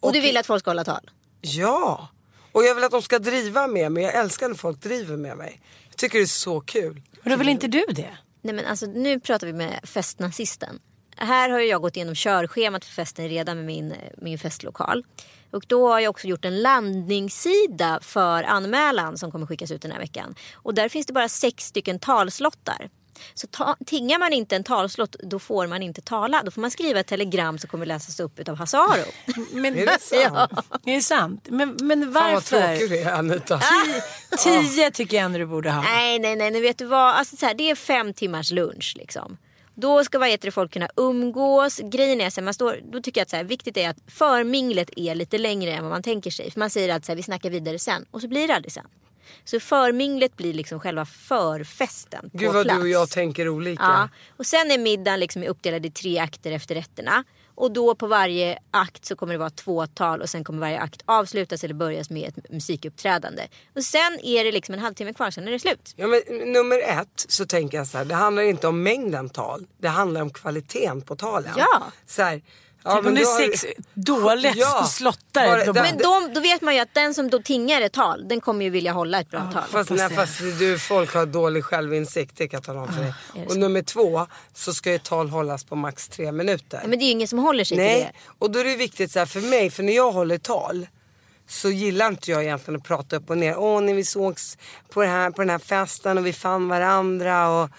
[0.00, 1.10] Och du vill att folk ska hålla tal?
[1.40, 2.08] Ja,
[2.52, 4.02] och jag vill att de ska driva med mig.
[4.02, 5.60] Jag älskar när folk driver med mig.
[5.88, 7.00] Jag tycker det är så kul.
[7.24, 8.10] och då vill inte du det?
[8.42, 10.80] Nej men alltså nu pratar vi med festnazisten.
[11.16, 15.04] Här har jag gått igenom körschemat för festen redan med min, min festlokal.
[15.50, 19.92] Och då har jag också gjort en landningssida för anmälan som kommer skickas ut den
[19.92, 20.34] här veckan.
[20.54, 22.90] Och där finns det bara sex stycken talslottar.
[23.34, 26.42] Så ta, tingar man inte en talslott då får man inte tala.
[26.44, 29.04] Då får man skriva ett telegram som kommer läsas upp av Hasse Aro.
[29.52, 30.52] Men, Är det sant?
[30.84, 31.46] Är det sant?
[31.48, 32.76] Men, men Fan vad varför?
[32.76, 33.60] tråkig du är Anita.
[34.38, 35.82] Tio tycker jag ändå du borde ha.
[35.82, 37.14] Nej, nej, nej, nej vet du vad?
[37.14, 39.36] Alltså, så här, det är fem timmars lunch liksom.
[39.74, 41.80] Då ska vad heter det, folk kunna umgås.
[41.84, 43.96] Grejen är så här, man står, då tycker jag att så här, viktigt är att
[44.06, 46.50] förminglet är lite längre än vad man tänker sig.
[46.50, 48.72] För man säger att så här, vi snackar vidare sen och så blir det aldrig
[48.72, 48.86] sen.
[49.44, 52.78] Så förminglet blir liksom själva förfesten på Gud vad plats.
[52.78, 53.82] du och jag tänker olika.
[53.82, 54.08] Ja.
[54.36, 57.24] Och sen är middagen liksom uppdelad i tre akter efter rätterna.
[57.54, 60.80] Och då på varje akt så kommer det vara två tal och sen kommer varje
[60.80, 63.42] akt avslutas eller börjas med ett musikuppträdande.
[63.76, 65.94] Och sen är det liksom en halvtimme kvar, sen är det slut.
[65.96, 66.20] Ja, men
[66.52, 69.66] nummer ett så tänker jag så här, det handlar inte om mängden tal.
[69.78, 71.52] Det handlar om kvaliteten på talen.
[71.56, 71.82] Ja.
[72.06, 72.42] Så här,
[72.84, 74.84] ja, Typ om det är sex dåliga Ja.
[74.84, 75.64] slottare.
[75.64, 78.40] Då Men de, då vet man ju att den som då tingar ett tal, den
[78.40, 79.62] kommer ju vilja hålla ett bra tal.
[79.70, 83.12] Fast, nej, fast du, folk har dålig självinsikt, det kan jag tala om för dig.
[83.48, 86.78] Och nummer två så ska ju ett tal hållas på max tre minuter.
[86.82, 88.32] Ja, men det är ju ingen som håller sig till Nej, det.
[88.38, 90.86] och då är det viktigt så här för mig, för när jag håller tal
[91.48, 93.56] så gillar inte jag egentligen att prata upp och ner.
[93.58, 94.58] Åh, när vi sågs
[94.92, 97.70] på, det här, på den här festen och vi fann varandra och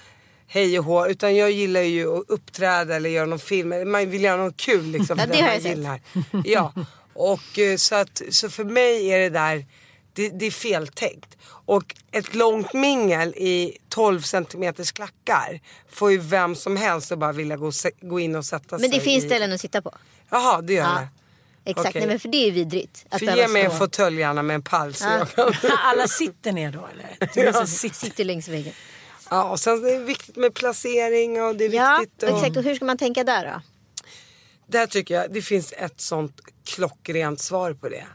[0.54, 1.08] hej och hå.
[1.08, 3.92] Utan jag gillar ju att uppträda eller göra någon film.
[3.92, 5.18] Man vill göra något kul liksom.
[5.20, 5.78] Ja, för det den har man jag sett.
[5.78, 6.02] gillar.
[6.46, 6.74] Ja,
[7.14, 9.66] och eh, så, att, så för mig är det där,
[10.14, 11.38] det, det är feltänkt.
[11.66, 15.60] Och ett långt mingel i 12 centimeters klackar
[15.90, 18.98] får ju vem som helst att bara vilja gå, gå in och sätta sig Men
[19.00, 19.28] det finns i...
[19.28, 19.92] ställen att sitta på.
[20.30, 21.00] Jaha, det gör Ja.
[21.00, 21.08] det.
[21.66, 22.02] Exakt, Okej.
[22.02, 23.06] Nej, men för det är ju vidrigt.
[23.10, 25.28] Att För ge mig en fåtölj gärna med en pall så Ja.
[25.36, 25.72] jag kan...
[25.84, 27.18] alla sitter ner då eller?
[27.62, 27.94] Du sitta.
[27.96, 28.74] Sitter längs väggen.
[29.32, 32.24] Ja, och sen är det viktigt med placering och det är Ja, viktigt.
[32.30, 32.38] Och...
[32.38, 32.58] exakt.
[32.58, 33.62] Och hur ska man tänka där då?
[34.68, 38.08] Där tycker jag det finns ett sånt klockrent svar på det.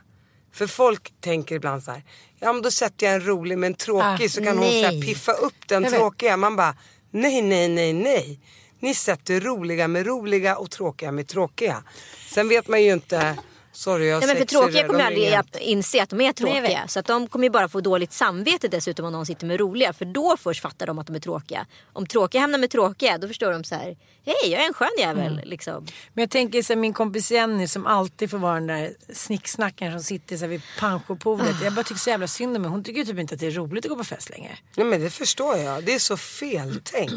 [0.52, 2.02] För folk tänker ibland så här,
[2.38, 4.72] ja men då sätter jag en rolig men en tråkig Ah, så kan hon så
[4.82, 5.02] här nej.
[5.02, 6.36] piffa upp den tråkiga.
[6.36, 6.76] Man bara,
[7.10, 8.40] nej nej nej nej.
[8.80, 11.82] Ni sätter roliga med roliga och tråkiga med tråkiga.
[12.28, 13.36] Sen vet man ju inte,
[13.76, 16.18] sorry jag Nej, men för tråkiga kommer de ju aldrig att inse att de är
[16.18, 16.62] Nej, jag tråkiga.
[16.62, 16.90] vet.
[16.90, 19.92] Så att de kommer ju bara få dåligt samvete dessutom om någon sitter med roliga.
[19.92, 21.66] För då först fattar de att de är tråkiga.
[21.92, 23.96] Om tråkiga hamnar med tråkiga då förstår de så här.
[24.24, 25.32] Hej jag är en skön jävel.
[25.32, 25.48] Mm.
[25.48, 25.86] Liksom.
[26.12, 29.92] Men jag tänker så här, min kompis Jenny som alltid får vara den där snicksnackaren
[29.92, 31.56] som sitter så här vid pensionpoolet.
[31.62, 32.74] Jag bara tycker så jävla synd om henne.
[32.74, 34.58] Hon tycker typ inte att det är roligt att gå på fest längre.
[34.76, 35.84] Nej men det förstår jag.
[35.84, 37.14] Det är så feltänkt.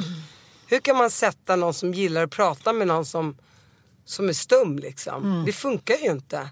[0.67, 3.37] Hur kan man sätta någon som gillar att prata med någon som,
[4.09, 5.43] som är stum liksom?
[5.45, 6.49] Det funkar ju inte.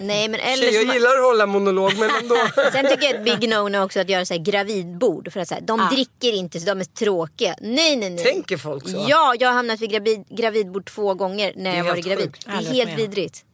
[0.00, 2.36] Nej men eller Tjej, jag gillar att hålla monolog men ändå.
[2.72, 5.32] Sen tycker jag ett big no-no också att göra så här gravidbord.
[5.32, 7.54] För att så här, de dricker inte så de är tråkiga.
[7.60, 8.24] Nej nej nej.
[8.24, 9.06] Tänker folk så?
[9.08, 12.24] Ja, jag har hamnat vid gravid, gravidbord två gånger när jag varit gravid.
[12.24, 12.46] sjukt.
[12.46, 13.44] Det är helt med vidrigt.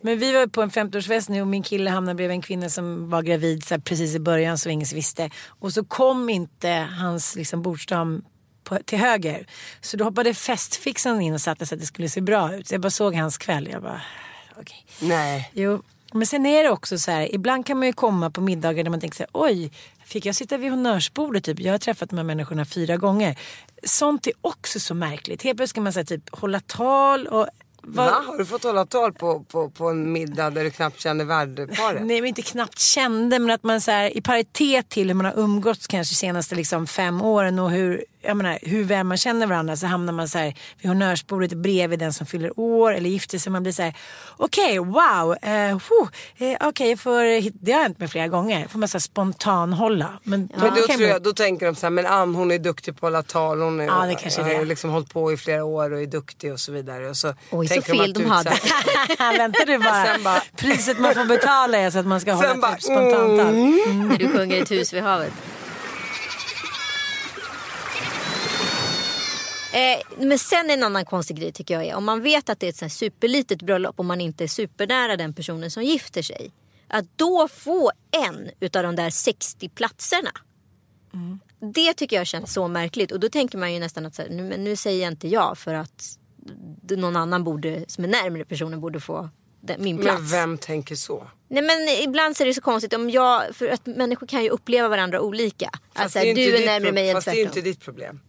[0.00, 3.10] Men vi var på en 50-årsfest nu och min kille hamnade bredvid en kvinna som
[3.10, 5.30] var gravid så här, precis i början så ingen visste.
[5.46, 8.24] Och så kom inte hans liksom, bordsdam
[8.70, 9.46] på, till höger.
[9.80, 12.68] Så då hoppade festfixaren in och satte sig att det skulle se bra ut.
[12.68, 13.68] Så jag bara såg hans kväll.
[13.72, 14.00] Jag bara,
[14.60, 14.86] okej.
[15.00, 15.50] Nej.
[15.54, 18.84] Jo, men sen är det också så här, ibland kan man ju komma på middagar
[18.84, 19.72] där man tänker så här, oj,
[20.04, 21.60] fick jag sitta vid honnörsbordet typ?
[21.60, 23.38] Jag har träffat de här människorna fyra gånger.
[23.84, 25.42] Sånt är också så märkligt.
[25.42, 27.46] Helt plötsligt ska man säga typ hålla tal och
[27.82, 28.22] vad- Va?
[28.26, 32.02] Har du fått hålla tal på, på, på en middag där du knappt känner värdparet?
[32.06, 35.26] Nej men inte knappt kände men att man så här, i paritet till hur man
[35.26, 39.46] har umgåtts kanske senaste liksom fem åren och hur, jag menar, hur väl man känner
[39.46, 43.38] varandra så hamnar man så här vid honnörsbordet bredvid den som fyller år eller gifter
[43.38, 43.52] sig.
[43.52, 43.94] Man blir så här
[44.36, 45.76] okej wow, eh, eh,
[46.60, 48.68] okej får, det har hänt mig flera gånger.
[48.68, 50.08] Får man så här spontan hålla.
[50.22, 52.58] Men då, Men då, tror jag, då tänker de så här, men Ann hon är
[52.58, 53.60] duktig på att hålla tal.
[53.60, 56.52] Hon är, Ja, det kanske har liksom hållit på i flera år och är duktig
[56.52, 57.08] och så vidare.
[57.08, 59.38] Och så Oj, så tänker de fel att de du är hade.
[59.38, 60.18] Vänta du bara.
[60.24, 63.54] Bara- Priset man får betala är så att man ska hålla typ spontantal.
[63.54, 65.32] När du sjunger ett hus vid havet.
[69.72, 72.66] Eh, men sen en annan konstig grej tycker jag är om man vet att det
[72.66, 76.22] är ett så här superlitet bröllop och man inte är supernära den personen som gifter
[76.22, 76.52] sig.
[76.88, 77.92] Att då få
[78.26, 80.30] en utav de där 60 platserna.
[81.74, 84.28] Det tycker jag känns så märkligt och då tänker man ju nästan att så här,
[84.28, 86.18] nu, nu säger jag inte ja för att
[86.90, 89.28] någon annan borde, som är närmare personen borde få
[89.78, 90.20] min plats.
[90.20, 91.26] Men vem tänker så?
[91.48, 94.50] Nej men ibland så är det så konstigt om jag, för att människor kan ju
[94.50, 95.70] uppleva varandra olika.
[95.92, 97.58] Alltså det är du är närmare mig än Fast det är tvärtom.
[97.58, 98.20] inte ditt problem.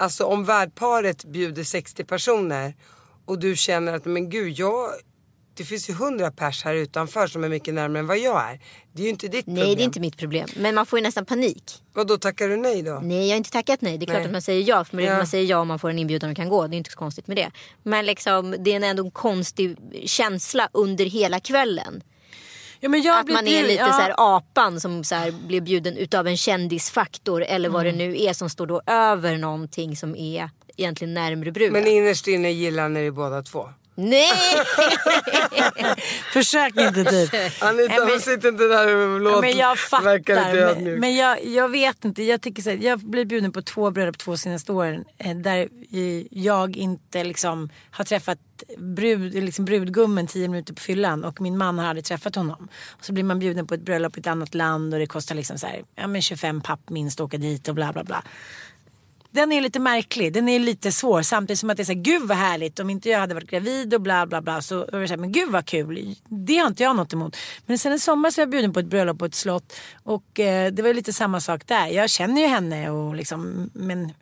[0.00, 2.74] Alltså om värdparet bjuder 60 personer
[3.24, 4.90] och du känner att men gud jag
[5.54, 8.60] det finns ju hundra pers här utanför som är mycket närmare än vad jag är.
[8.92, 9.64] Det är ju inte ditt problem.
[9.64, 10.48] Nej det är inte mitt problem.
[10.56, 11.82] Men man får ju nästan panik.
[11.92, 13.00] Vad då tackar du nej då?
[13.02, 13.98] Nej jag har inte tackat nej.
[13.98, 14.26] Det är klart Nej.
[14.26, 14.84] att man säger ja.
[14.84, 15.16] För Ja.
[15.16, 16.66] man säger ja om man får en inbjudan och kan gå.
[16.66, 17.50] Det är inte så konstigt med det.
[17.82, 22.02] Men liksom, det är ändå en konstig känsla under hela kvällen.
[22.80, 23.92] Ja, men jag Att blir man är lite ja.
[23.92, 27.42] så här apan som så här blir bjuden utav en kändisfaktor.
[27.42, 27.98] Eller vad Mm.
[27.98, 31.72] det nu är som står då över någonting som är egentligen närmre bruden.
[31.72, 33.68] Men innerst inne gillar ni det båda två?
[33.94, 34.30] Nej!
[36.32, 37.30] Försök inte typ.
[37.62, 40.54] Anita men- men, sitt inte där och låt Ja, men jag verkar lite fattar.
[40.54, 41.00] Men, ödmjuk.
[41.00, 42.22] men jag, jag vet inte.
[42.22, 45.04] Jag, tycker så här, jag blir bjuden på två bröllop två senaste åren.
[45.18, 45.68] eh, Där
[46.30, 48.38] jag inte liksom har träffat
[48.78, 51.24] brud, liksom brudgummen tio minuter på fyllan.
[51.24, 52.68] Och min man har aldrig träffat honom.
[52.98, 54.94] Och så blir man bjuden på ett bröllop i ett annat land.
[54.94, 57.74] Och det kostar liksom så här, ja, men 25 papp minst att åka dit och
[57.74, 58.22] bla bla bla.
[59.32, 62.00] Den är lite märklig, den är lite svår samtidigt som att det är så här,
[62.00, 65.00] gud vad härligt om inte jag hade varit gravid och bla bla bla så var
[65.00, 67.36] det så här, men gud vad kul, det har inte jag något emot.
[67.66, 70.40] Men sen i sommar så var jag bjuden på ett bröllop på ett slott och
[70.40, 71.86] eh, det var ju lite samma sak där.
[71.86, 74.12] Jag känner ju henne och liksom, men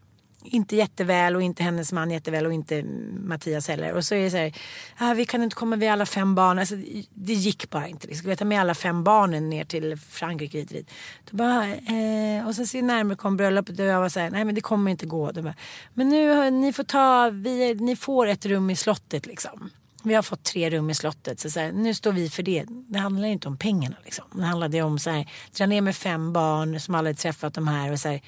[0.45, 2.83] inte jätteväl och inte hennes man jätteväl och inte
[3.21, 3.93] Mattias heller.
[3.93, 4.55] Och så är det så här,
[4.97, 6.59] ah, vi kan inte komma med alla fem barn.
[6.59, 6.77] Alltså,
[7.15, 8.07] det gick bara inte.
[8.07, 8.11] Liksom.
[8.11, 10.91] Vi skulle ta med alla fem barnen ner till Frankrike hit hit.
[11.31, 14.45] Då bara, eh, och sen så närmare kom bröllopet och jag var så här, nej
[14.45, 15.33] men det kommer inte gå.
[15.33, 15.55] Bara,
[15.95, 19.71] men nu, ni får ta, vi, ni får ett rum i slottet liksom.
[20.03, 21.41] Vi har fått tre rum i slottet.
[21.41, 22.65] Så, så här, nu står vi för det.
[22.69, 23.97] Det handlar ju inte om pengarna.
[24.05, 24.25] Liksom.
[24.33, 27.93] Det handlade om så här, dra ner med fem barn som aldrig träffat de här.
[27.93, 28.21] Och så här,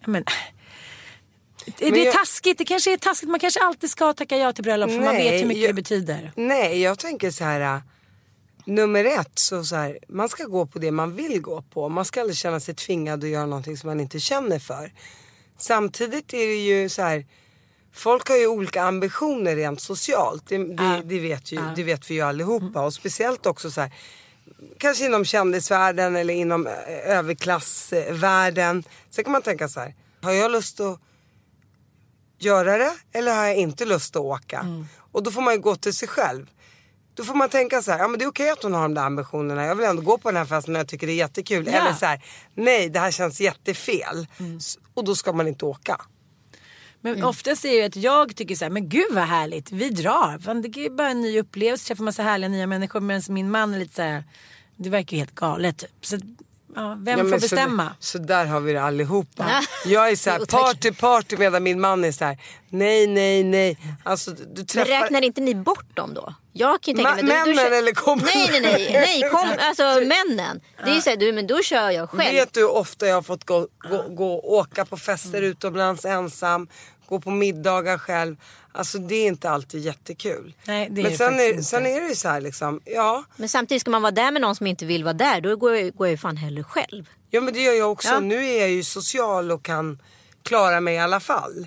[0.00, 0.24] ja, men,
[1.78, 2.58] det, är jag- taskigt.
[2.58, 3.28] Det kanske är taskigt.
[3.28, 5.70] Man kanske alltid ska tacka ja till bröllop för man Nej, vet hur mycket jag-
[5.70, 6.32] det betyder.
[6.36, 7.60] Nej, jag tänker så här.
[7.76, 7.80] äh,
[8.66, 11.88] Nummer ett, så, så här, man ska gå på det man vill gå på.
[11.88, 14.92] Man ska aldrig känna sig tvingad att göra någonting som man inte känner för.
[15.58, 17.26] Samtidigt är det ju så här.
[17.92, 20.48] Folk har ju olika ambitioner rent socialt.
[20.48, 22.82] Det, det, det, vet, ju, det vet vi ju allihopa.
[22.84, 23.90] Och speciellt också så här.
[24.78, 26.72] Kanske inom kändisvärlden eller inom eh,
[27.18, 28.84] överklassvärlden.
[29.10, 29.94] Sen kan man tänka så här.
[30.22, 31.00] Har jag lust att
[32.38, 34.58] göra det eller har jag inte lust att åka?
[34.60, 34.86] Mm.
[35.12, 36.50] Och då får man ju gå till sig själv.
[37.14, 38.94] Då får man tänka så här, ja men det är okej att hon har de
[38.94, 39.64] där ambitionerna.
[39.66, 41.68] Jag vill ändå gå på den här festen när jag tycker det är jättekul.
[41.68, 41.80] Mm.
[41.80, 44.26] Eller så här, nej det här känns jättefel.
[44.58, 46.00] S- Och då ska man inte åka.
[47.00, 49.90] Men oftast är det ju att jag tycker så här, men gud vad härligt, vi
[49.90, 50.38] drar.
[50.38, 53.00] Fan, det är bara en ny upplevelse, träffa massa härliga nya människor.
[53.00, 54.24] Medan min man är lite så här,
[54.76, 56.06] det verkar ju helt galet typ.
[56.06, 56.18] Så,
[56.76, 57.96] ja, vem Ja, får men bestämma?
[58.00, 59.46] Så, så där har vi det allihopa.
[59.48, 59.60] Ja.
[59.90, 63.78] Jag är så här, party party medan min man är så här, nej nej nej.
[64.02, 64.90] Alltså du Men träffar...
[64.90, 66.34] räknar inte ni bort dem då?
[66.56, 68.38] Jag kan ju tänka Ma- mig, du, du männen kör- eller kompisar?
[68.38, 68.92] Nej, nej, nej.
[69.22, 70.60] nej kom, alltså männen.
[70.84, 72.32] Det är ju såhär, du, men då kör jag själv.
[72.34, 75.50] Vet du hur ofta jag har fått gå, gå, gå åka på fester Mm.
[75.50, 76.68] utomlands ensam,
[77.08, 78.36] gå på middagar själv.
[78.72, 80.54] Alltså det är inte alltid jättekul.
[80.64, 81.62] Nej, det är Men det sen är, inte.
[81.62, 83.24] sen är det ju så här liksom, ja.
[83.36, 85.76] Men samtidigt ska man vara där med någon som inte vill vara där, då går
[85.76, 87.08] jag, går jag ju fan hellre själv.
[87.30, 88.08] Ja men det gör jag också.
[88.08, 88.20] Ja.
[88.20, 89.98] Nu är jag ju social och kan
[90.42, 91.66] klara mig i alla fall.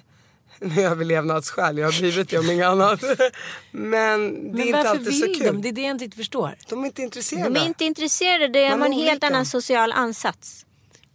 [0.60, 3.02] Nu är jag överlevnadsskäl, jag har blivit det om inget annat.
[3.72, 5.46] Men det är Men inte varför alltid så vill kul.
[5.48, 5.62] de?
[5.62, 6.56] Det är det jag inte förstår.
[6.70, 7.50] De är inte intresserade.
[7.50, 9.28] De är inte intresserade, det är Man är en helt olika.
[9.28, 10.66] annan social ansats.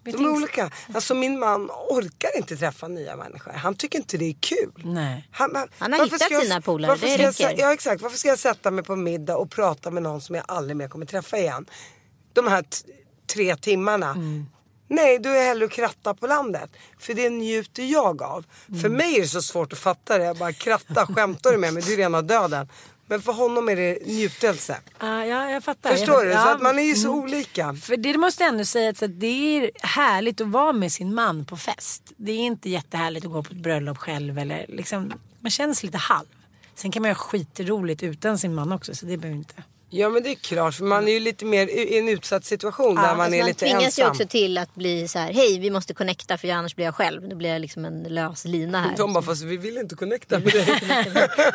[0.05, 0.71] Jag De är olika.
[0.95, 3.53] Alltså min man orkar inte träffa nya människor.
[3.53, 4.73] Han tycker inte det är kul.
[4.85, 5.29] Nej.
[5.33, 7.49] Han har varför hittat ska jag- sina polare, det jag räcker.
[7.49, 8.03] sä- Ja exakt.
[8.03, 10.89] Varför ska jag sätta mig på middag och prata med någon som jag aldrig mer
[10.89, 11.67] kommer träffa igen?
[12.33, 12.65] De här
[13.35, 14.11] tre timmarna.
[14.11, 14.47] Mm.
[14.89, 16.71] Nej, då är jag hellre och kratta på landet.
[16.99, 18.45] För det njuter jag av.
[18.69, 18.81] Mm.
[18.81, 20.25] För mig är det så svårt att fatta det.
[20.25, 21.83] Jag bara kratta, skämtar du med mig?
[21.87, 22.69] Det är rena döden.
[23.07, 24.81] Men för honom är det njutelse.
[25.01, 25.91] Ja, ja, jag fattar.
[25.91, 26.33] Förstår jag du?
[26.33, 26.47] fattar.
[26.47, 27.25] Så att man är ju så mm.
[27.25, 27.75] olika.
[27.75, 31.45] För det måste jag ändå säga att det är härligt att vara med sin man
[31.45, 32.13] på fest.
[32.17, 35.99] Det är inte jättehärligt att gå på ett bröllop själv eller liksom, man känns lite
[35.99, 36.27] halv.
[36.75, 39.63] Sen kan man ju ha skitroligt utan sin man också så det behöver inte.
[39.95, 40.75] Ja men det är klart.
[40.75, 43.49] För man är ju lite mer i en utsatt situation där man Alltså, är man
[43.49, 44.11] lite tvingas ju ensam.
[44.11, 47.29] också till att bli så här, hej vi måste connecta för annars blir jag själv.
[47.29, 48.95] Då blir jag liksom en lös lina här.
[48.97, 50.67] De bara, fast vi vill inte connecta med dig.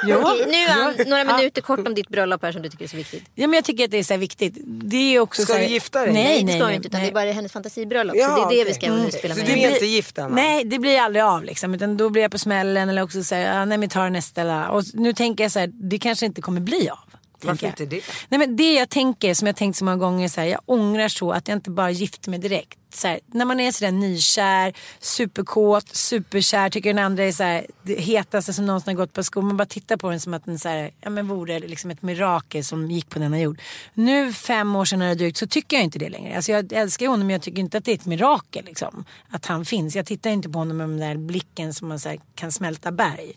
[0.07, 0.17] Jo.
[0.23, 1.37] Okej, nu Ann, några Ja.
[1.37, 3.23] minuter kort om ditt bröllop här som du tycker är så viktigt.
[3.35, 4.53] Ja men jag tycker att det är så här viktigt.
[4.63, 6.13] Det är också Ska så här, du gifta dig?
[6.13, 7.09] Nej, Nej, nej, det ska nej, du inte utan nej.
[7.09, 8.15] det är bara hennes fantasibröllop.
[8.15, 8.63] Ja, så det är det okej.
[8.65, 9.11] vi ska Mm.
[9.11, 9.49] spela Så med.
[9.49, 10.29] du Det är inte gift än?
[10.29, 10.35] va?
[10.35, 11.73] Nej det blir aldrig av liksom.
[11.73, 14.41] Utan då blir jag på smällen eller också säger ja, nej men tar nästa.
[14.41, 16.99] eller- Och nu tänker jag så här, det kanske inte kommer bli av.
[17.41, 17.71] Varför jag.
[17.71, 18.01] inte det?
[18.29, 21.07] Nej men det jag tänker som jag tänkt så många gånger så här, jag ångrar
[21.07, 22.79] så att jag inte bara gifte mig direkt.
[22.93, 27.65] Så här, när man är sådär nykär, superkåt, superkär, tycker den andra är så här,
[27.83, 29.41] det hetaste som någonsin har gått på skor.
[29.41, 32.01] Man bara tittar på den som att den så här, ja, men vore liksom ett
[32.01, 33.61] mirakel som gick på denna jord.
[33.93, 36.35] Nu fem år det drygt så tycker jag inte det längre.
[36.35, 39.45] Alltså jag älskar honom men jag tycker inte att det är ett mirakel liksom, att
[39.45, 39.95] han finns.
[39.95, 43.33] Jag tittar inte på honom med den där blicken som man så kan smälta berg.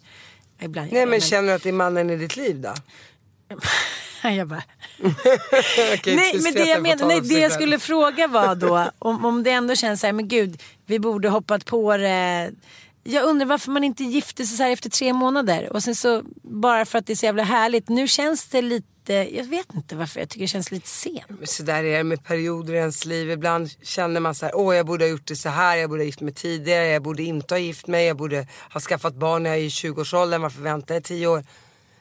[0.62, 2.74] Ibland Nej jag, men känner du att det är mannen i ditt liv då?
[4.22, 4.62] jag bara,
[5.94, 9.42] Okej, nej men det jag menar, nej, det jag skulle fråga var då om, om
[9.42, 12.50] det ändå känns så här, men gud, vi borde hoppat på det.
[13.02, 16.22] Jag undrar varför man inte gifte sig så här efter tre månader och sen så
[16.42, 17.88] bara för att det är så jävla härligt.
[17.88, 21.26] Nu känns det lite, jag vet inte varför jag tycker det känns lite sent.
[21.44, 23.30] Så där är det med perioder i ens liv.
[23.30, 26.00] Ibland känner man så här, åh jag borde ha gjort det så här, jag borde
[26.00, 29.42] ha gift mig tidigare, jag borde inte ha gift mig, jag borde ha skaffat barn
[29.42, 31.44] när jag är i 20-årsåldern, varför väntar jag 10 år?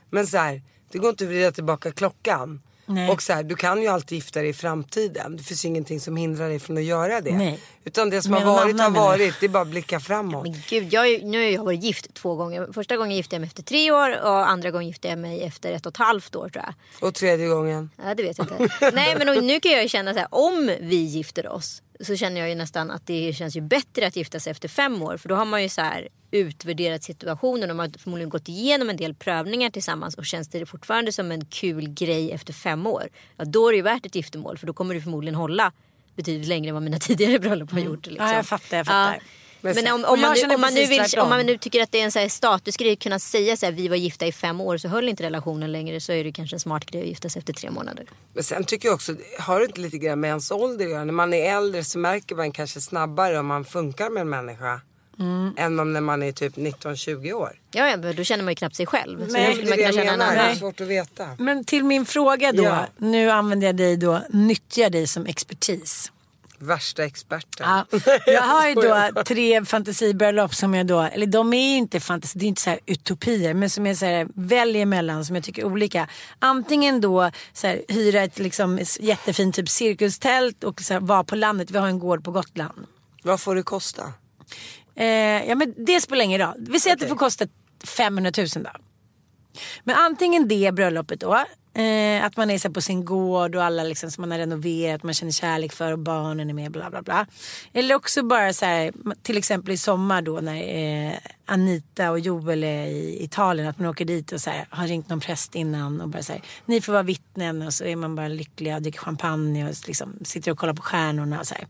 [0.09, 2.61] Men så här, det går inte att vrida tillbaka klockan.
[2.89, 3.09] Nej.
[3.09, 5.37] Och så här, du kan ju alltid gifta dig i framtiden.
[5.37, 7.37] Det finns ju ingenting som hindrar dig från att göra det.
[7.37, 7.59] Nej.
[7.83, 10.43] Utan det som Med har varit har varit, det är bara att blicka framåt.
[10.43, 12.67] Men gud, jag, är nu har jag varit gift två gånger.
[12.73, 15.71] Första gången gifte jag mig efter tre år och andra gången gifte jag mig efter
[15.71, 16.73] ett och ett halvt år tror jag.
[17.07, 17.89] Och tredje gången.
[18.03, 18.91] Ja, det vet jag inte.
[18.93, 22.41] Nej, men nu kan jag ju känna så här, om vi gifter oss så känner
[22.41, 25.17] jag ju nästan att det känns ju bättre att gifta sig efter fem år.
[25.17, 28.89] För då har man ju så här utvärderat situationen och man har förmodligen gått igenom
[28.89, 33.09] en del prövningar tillsammans och känns det fortfarande som en kul grej efter fem år.
[33.37, 35.71] Ja, då är det ju värt ett giftermål för då kommer det förmodligen hålla
[36.15, 38.05] betydligt längre än vad mina tidigare bröllop har gjort.
[38.05, 38.27] Liksom.
[38.27, 39.19] Ja, jag fattar, jag fattar.
[39.61, 41.99] Men, om, om, man nu, om, man nu vill, om man nu tycker att det
[41.99, 44.61] är en så här statusgrej att kunna säga så här, vi var gifta i fem
[44.61, 47.29] år så höll inte relationen längre så är det kanske en smart grej att gifta
[47.29, 48.05] sig efter tre månader.
[48.33, 51.03] Men sen tycker jag också, har det inte lite grann med ens ålder att göra?
[51.03, 54.81] När man är äldre så märker man kanske snabbare om man funkar med en människa.
[55.19, 55.53] Mm.
[55.57, 57.59] Än om när man är typ 19-20 år.
[57.71, 59.27] Ja, ja, då känner man ju knappt sig själv.
[59.27, 61.27] Så Nej, Det skulle är man det jag menar, det är svårt att veta.
[61.39, 62.85] Men till min fråga då, Ja.
[62.97, 66.11] nu använder jag dig då, nyttjar dig som expertis.
[66.59, 67.65] Värsta experten.
[67.69, 67.85] Ja,
[68.25, 72.39] jag har ju då tre fantasibröllop som jag då, eller de är ju inte fantasi,
[72.39, 75.61] det är inte så utopier men som jag så här, väljer mellan som jag tycker
[75.61, 76.07] är olika.
[76.39, 81.35] Antingen då så här, hyra ett liksom, jättefint typ cirkustält och så här, vara på
[81.35, 82.87] landet, vi har en gård på Gotland.
[83.23, 84.13] Vad får det kosta?
[84.95, 85.05] Eh,
[85.47, 86.65] ja men det spelar ingen roll.
[86.69, 87.45] Vi säger att det får kosta
[87.85, 88.69] 500 000 då.
[89.83, 91.45] Men antingen det bröllopet då.
[91.79, 94.37] Eh, att man är så här på sin gård och alla liksom som man har
[94.37, 97.25] renoverat, man känner kärlek för och barnen är med bla bla bla.
[97.73, 101.13] Eller också bara så här, till exempel i sommar då när eh,
[101.45, 105.09] Anita och Joel är i Italien, att man åker dit och så här, har ringt
[105.09, 108.15] någon präst innan och bara så här, ni får vara vittnen och så är man
[108.15, 111.67] bara lycklig och dricker champagne och liksom sitter och kollar på stjärnorna och så här.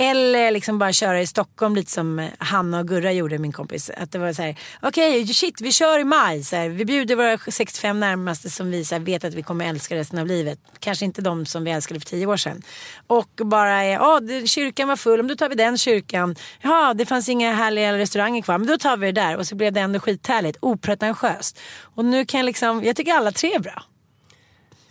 [0.00, 3.90] Eller liksom bara köra i Stockholm lite som Hanna och Gurra gjorde min kompis.
[3.96, 6.44] Att det var så här, okej shit vi kör i maj.
[6.44, 9.66] Så här, vi bjuder våra 65 närmaste som vi så här, vet att vi kommer
[9.68, 10.58] älska resten av livet.
[10.78, 12.62] Kanske inte de som vi älskade för tio år sedan.
[13.06, 16.36] Och bara, ja oh, kyrkan var full, men då tar vi den kyrkan.
[16.62, 19.36] Ja det fanns inga härliga restauranger kvar, men då tar vi det där.
[19.36, 21.58] Och så blev det ändå skithärligt, opretentiöst.
[21.82, 23.82] Och nu kan jag liksom, jag tycker alla tre är bra.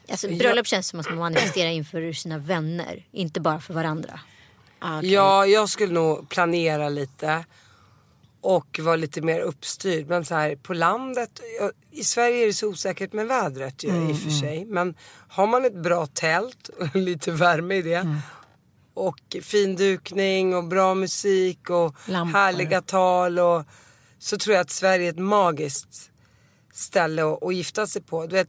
[0.10, 4.20] Alltså, bröllop känns som att man manifesterar inför sina vänner, inte bara för varandra.
[4.80, 5.14] Ah, okej.
[5.14, 7.46] Ja, jag skulle nog planera lite.
[8.42, 10.08] Och vara lite mer uppstyrd.
[10.08, 11.40] Men så här på landet.
[11.92, 14.66] I Sverige är det så osäkert med vädret ju, Mm, i och för sig.
[14.66, 14.96] Men
[15.30, 17.96] har man ett bra tält och lite värme i det.
[17.96, 18.18] Mm.
[18.94, 22.40] Och fin dukning och bra musik och Lampor.
[22.40, 23.40] härliga tal.
[23.40, 23.64] Och,
[24.20, 26.12] så tror jag att Sverige är ett magiskt
[26.74, 28.26] ställe att, att gifta sig på.
[28.28, 28.48] Du vet,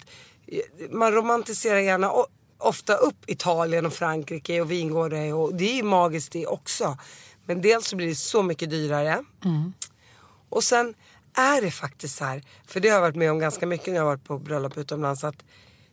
[0.90, 2.10] man romantiserar gärna
[2.58, 6.98] ofta upp Italien och Frankrike och vingårdar och det är magiskt det också.
[7.46, 9.24] Men dels så blir det så mycket dyrare.
[10.48, 10.94] Och sen
[11.36, 13.94] är det faktiskt så här, för det har jag varit med om ganska mycket när
[13.94, 15.44] jag har varit på bröllop utomlands att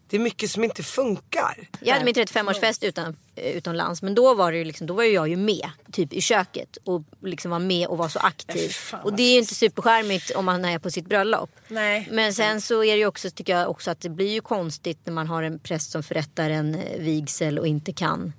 [0.10, 1.68] det är mycket som inte funkar.
[1.80, 5.04] Jag hade min 35-årsfest utan, eh, utomlands men då var, det ju liksom, då var
[5.04, 8.70] ju jag ju med typ i köket och liksom var med och var så aktiv.
[8.70, 11.50] fan, Och det är ju inte superskärmigt om man är på sitt bröllop.
[11.68, 12.08] Nej.
[12.12, 15.00] Men sen så är det ju också, tycker jag också att det blir ju konstigt
[15.04, 18.34] när man har en präst som förrättar en eh, vigsel och inte kan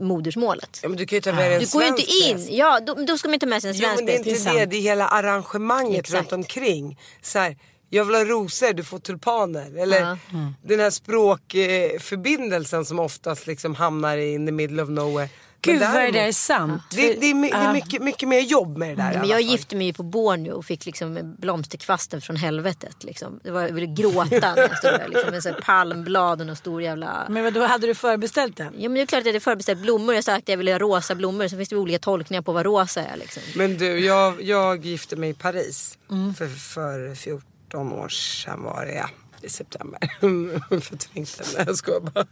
[0.00, 0.80] modersmålet.
[0.82, 2.36] Ja, du kan ju ta med dig en Du går ju inte in.
[2.36, 2.50] präst.
[2.50, 4.18] Ja, då, då ska man inte ta med sig en Jo svensk men det är
[4.18, 6.20] inte det det är hela arrangemanget Exakt.
[6.20, 6.98] runt omkring.
[7.22, 7.56] Så här,
[7.90, 9.78] jag vill ha rosor, du får tulpaner.
[9.82, 10.16] Eller Ja.
[10.62, 15.28] den här språkförbindelsen som oftast liksom hamnar in the middle of nowhere.
[15.66, 16.82] Men Gud vad det där är sant.
[16.90, 19.40] Det, det, är, det är mycket, mycket mer jobb med det där Men alla jag
[19.40, 23.04] gifte mig ju på Borneo och fick liksom blomsterkvasten från helvetet.
[23.04, 23.40] Liksom.
[23.44, 25.08] Det var, jag ville gråta när jag stod där.
[25.08, 27.26] Liksom, med så här palmblad och någon stor jävla...
[27.30, 28.74] Men vad då hade du förbeställt den?
[28.76, 30.14] Ja men det är klart att jag hade förbeställt blommor.
[30.14, 31.48] Jag sa att jag ville ha rosa blommor.
[31.48, 33.16] Så finns det olika tolkningar på vad rosa är.
[33.16, 33.42] Liksom.
[33.56, 36.34] Men du, jag, jag gifte mig i Paris Mm.
[36.34, 37.42] för, för 14
[37.78, 39.08] år sedan var det ja.
[39.42, 40.00] I september.
[40.80, 41.46] Förträngt den.
[41.56, 42.26] Nej, jag skojar bara.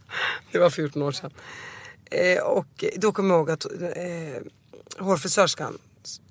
[0.51, 1.31] Det var 14 år sedan.
[2.11, 5.77] Eh, och då kommer jag ihåg att eh, hårfrisörskan,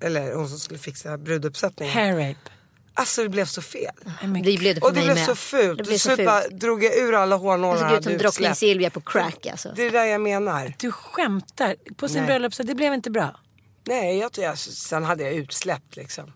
[0.00, 1.94] eller hon som skulle fixa bruduppsättningen.
[1.94, 2.50] Hair rape.
[2.94, 3.94] Alltså det blev så fel.
[4.22, 5.26] Men Det blev det Och det blev med.
[5.26, 5.78] så fult.
[5.78, 6.26] Det blev så fult.
[6.26, 8.54] bara drog jag ur alla hårnålar Det såg ut som drottning.
[8.54, 9.72] Silvia på crack alltså.
[9.76, 10.74] Det är det jag menar.
[10.78, 11.76] Du skämtar.
[11.96, 13.40] På sin bröllopsdag, det blev inte bra.
[13.84, 16.32] Nej, jag, jag, sen hade jag utsläppt liksom.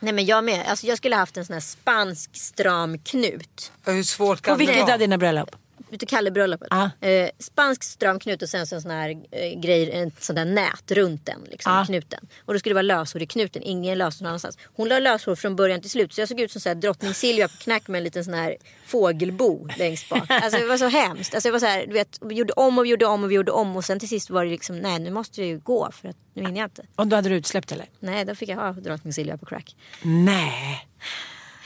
[0.00, 0.66] Nej men jag med.
[0.66, 3.72] Alltså, jag skulle haft en sån här spansk stram knut.
[3.84, 4.92] Hur svårt På kan det vilket vara?
[4.92, 5.56] av dina bröllop?
[5.90, 6.68] Ute Kallebröllopet.
[6.70, 7.06] Ah.
[7.06, 10.44] Eh, spansk stram knut och sen så en sån här eh, grej, en sån där
[10.44, 11.40] nät runt den.
[11.50, 11.86] Liksom, Ah.
[11.86, 12.26] knuten.
[12.44, 14.58] Och då skulle det vara löshår i knuten, ingen löshår någon annanstans.
[14.76, 16.14] Hon la löshår från början till slut.
[16.14, 18.34] Så jag såg ut som så här, drottning Silvia på knack med en liten sån
[18.34, 18.56] här
[18.86, 20.22] fågelbo längst bak.
[20.30, 21.34] Alltså det var så hemskt.
[21.34, 23.30] Alltså, det var så här, du vet, vi gjorde om och vi gjorde om och
[23.30, 23.76] vi gjorde om.
[23.76, 26.16] Och sen till sist var det liksom, nej nu måste jag ju gå för att
[26.34, 26.86] nu hinner jag inte.
[26.96, 27.86] Och då hade du utsläppt eller?
[28.00, 29.76] Nej då fick jag ha drottning Silvia på crack.
[30.02, 30.88] Nej.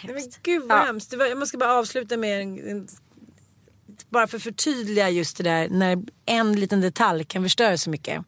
[0.05, 0.83] Nej, men gud vad Ja.
[0.83, 1.15] hemskt.
[1.15, 2.89] Var, jag måste bara avsluta med en, en,
[4.09, 8.25] bara för att förtydliga just det där när en liten detalj kan förstöra så mycket.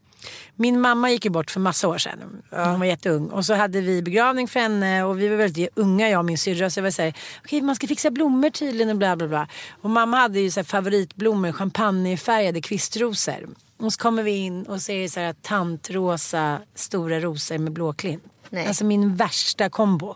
[0.55, 2.43] Min mamma gick ju bort för massa år sedan.
[2.51, 3.29] Hon var jätteung.
[3.29, 6.39] Och så hade vi begravning för henne och vi var väldigt unga jag och min
[6.39, 6.71] syrra.
[6.71, 7.15] Så jag var såhär,
[7.45, 9.49] okej man ska fixa blommor tydligen och bla bla bla.
[9.83, 13.49] Och mamma hade ju så favoritblommor, champagnefärgade kvistrosor.
[13.77, 18.25] Och så kommer vi in och ser så här tantrosa stora rosor med blåklint.
[18.51, 18.67] Nej.
[18.67, 20.15] Alltså min värsta kombo.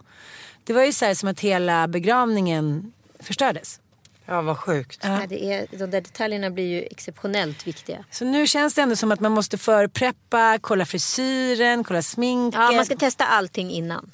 [0.65, 3.81] Det var ju så här som att hela begravningen förstördes.
[4.27, 5.01] Ja, vad sjukt.
[5.03, 5.21] Ja.
[5.29, 8.05] det är, de där detaljerna blir ju exceptionellt viktiga.
[8.11, 12.61] Så nu känns det ändå som att man måste förpreppa, kolla frisyren, kolla sminket.
[12.61, 14.11] Ja, man ska testa allting innan.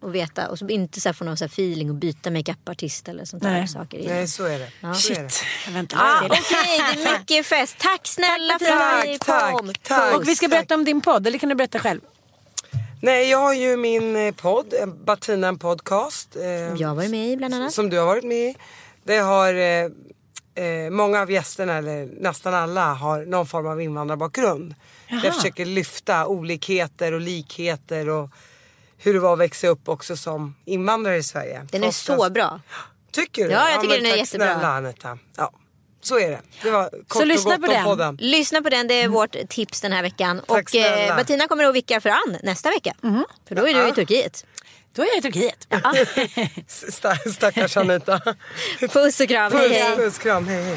[0.00, 0.48] Och veta.
[0.48, 3.42] Och så inte så här få någon så här feeling och byta makeupartist eller sånt
[3.42, 3.68] där Nej.
[3.68, 4.14] saker innan.
[4.16, 4.70] Nej, så är det.
[4.80, 4.94] Är det.
[4.94, 6.30] Shit, jag väntar Ja, till.
[6.30, 7.76] Okej, det är mycket fest.
[7.78, 9.72] Tack snälla för Tack, att ni tack, kom.
[9.82, 10.14] tack.
[10.16, 12.00] Och vi ska berätta om din podd, eller kan du berätta själv?
[13.00, 16.36] Nej, jag har ju min eh, podd, eh, Batina en podcast.
[16.36, 16.42] Eh,
[16.82, 17.72] Jag var ju med i bland annat.
[17.72, 18.56] Som du har varit med i.
[19.04, 24.74] Det har eh, eh, många av gästerna, eller nästan alla, har någon form av invandrarbakgrund.
[25.08, 28.30] Jag försöker lyfta olikheter och likheter och
[28.98, 31.66] hur det var att växa upp också som invandrare i Sverige.
[31.70, 32.60] Den är Oftast- så bra.
[33.12, 33.50] Tycker du?
[33.50, 34.54] Ja, jag tycker men den är tack jättebra.
[34.54, 35.18] snälla Anetta.
[35.36, 35.52] Ja,
[36.00, 36.40] så är det.
[36.62, 37.86] Det var kort lyssna och på gott den.
[37.86, 38.16] om podden.
[38.20, 40.40] Lyssna på den, det är vårt tips den här veckan.
[40.48, 41.16] Tack och eh.
[41.16, 42.94] Bettina kommer att vicka för Ann nästa vecka.
[43.48, 44.46] För då är du i Turkiet.
[44.94, 45.66] Då är jag i Turkiet.
[46.68, 48.20] Sta- Stackars Anita.
[48.80, 49.96] Puss och kram, hej Puss, hej.
[49.96, 50.76] puss, kram, hej hej.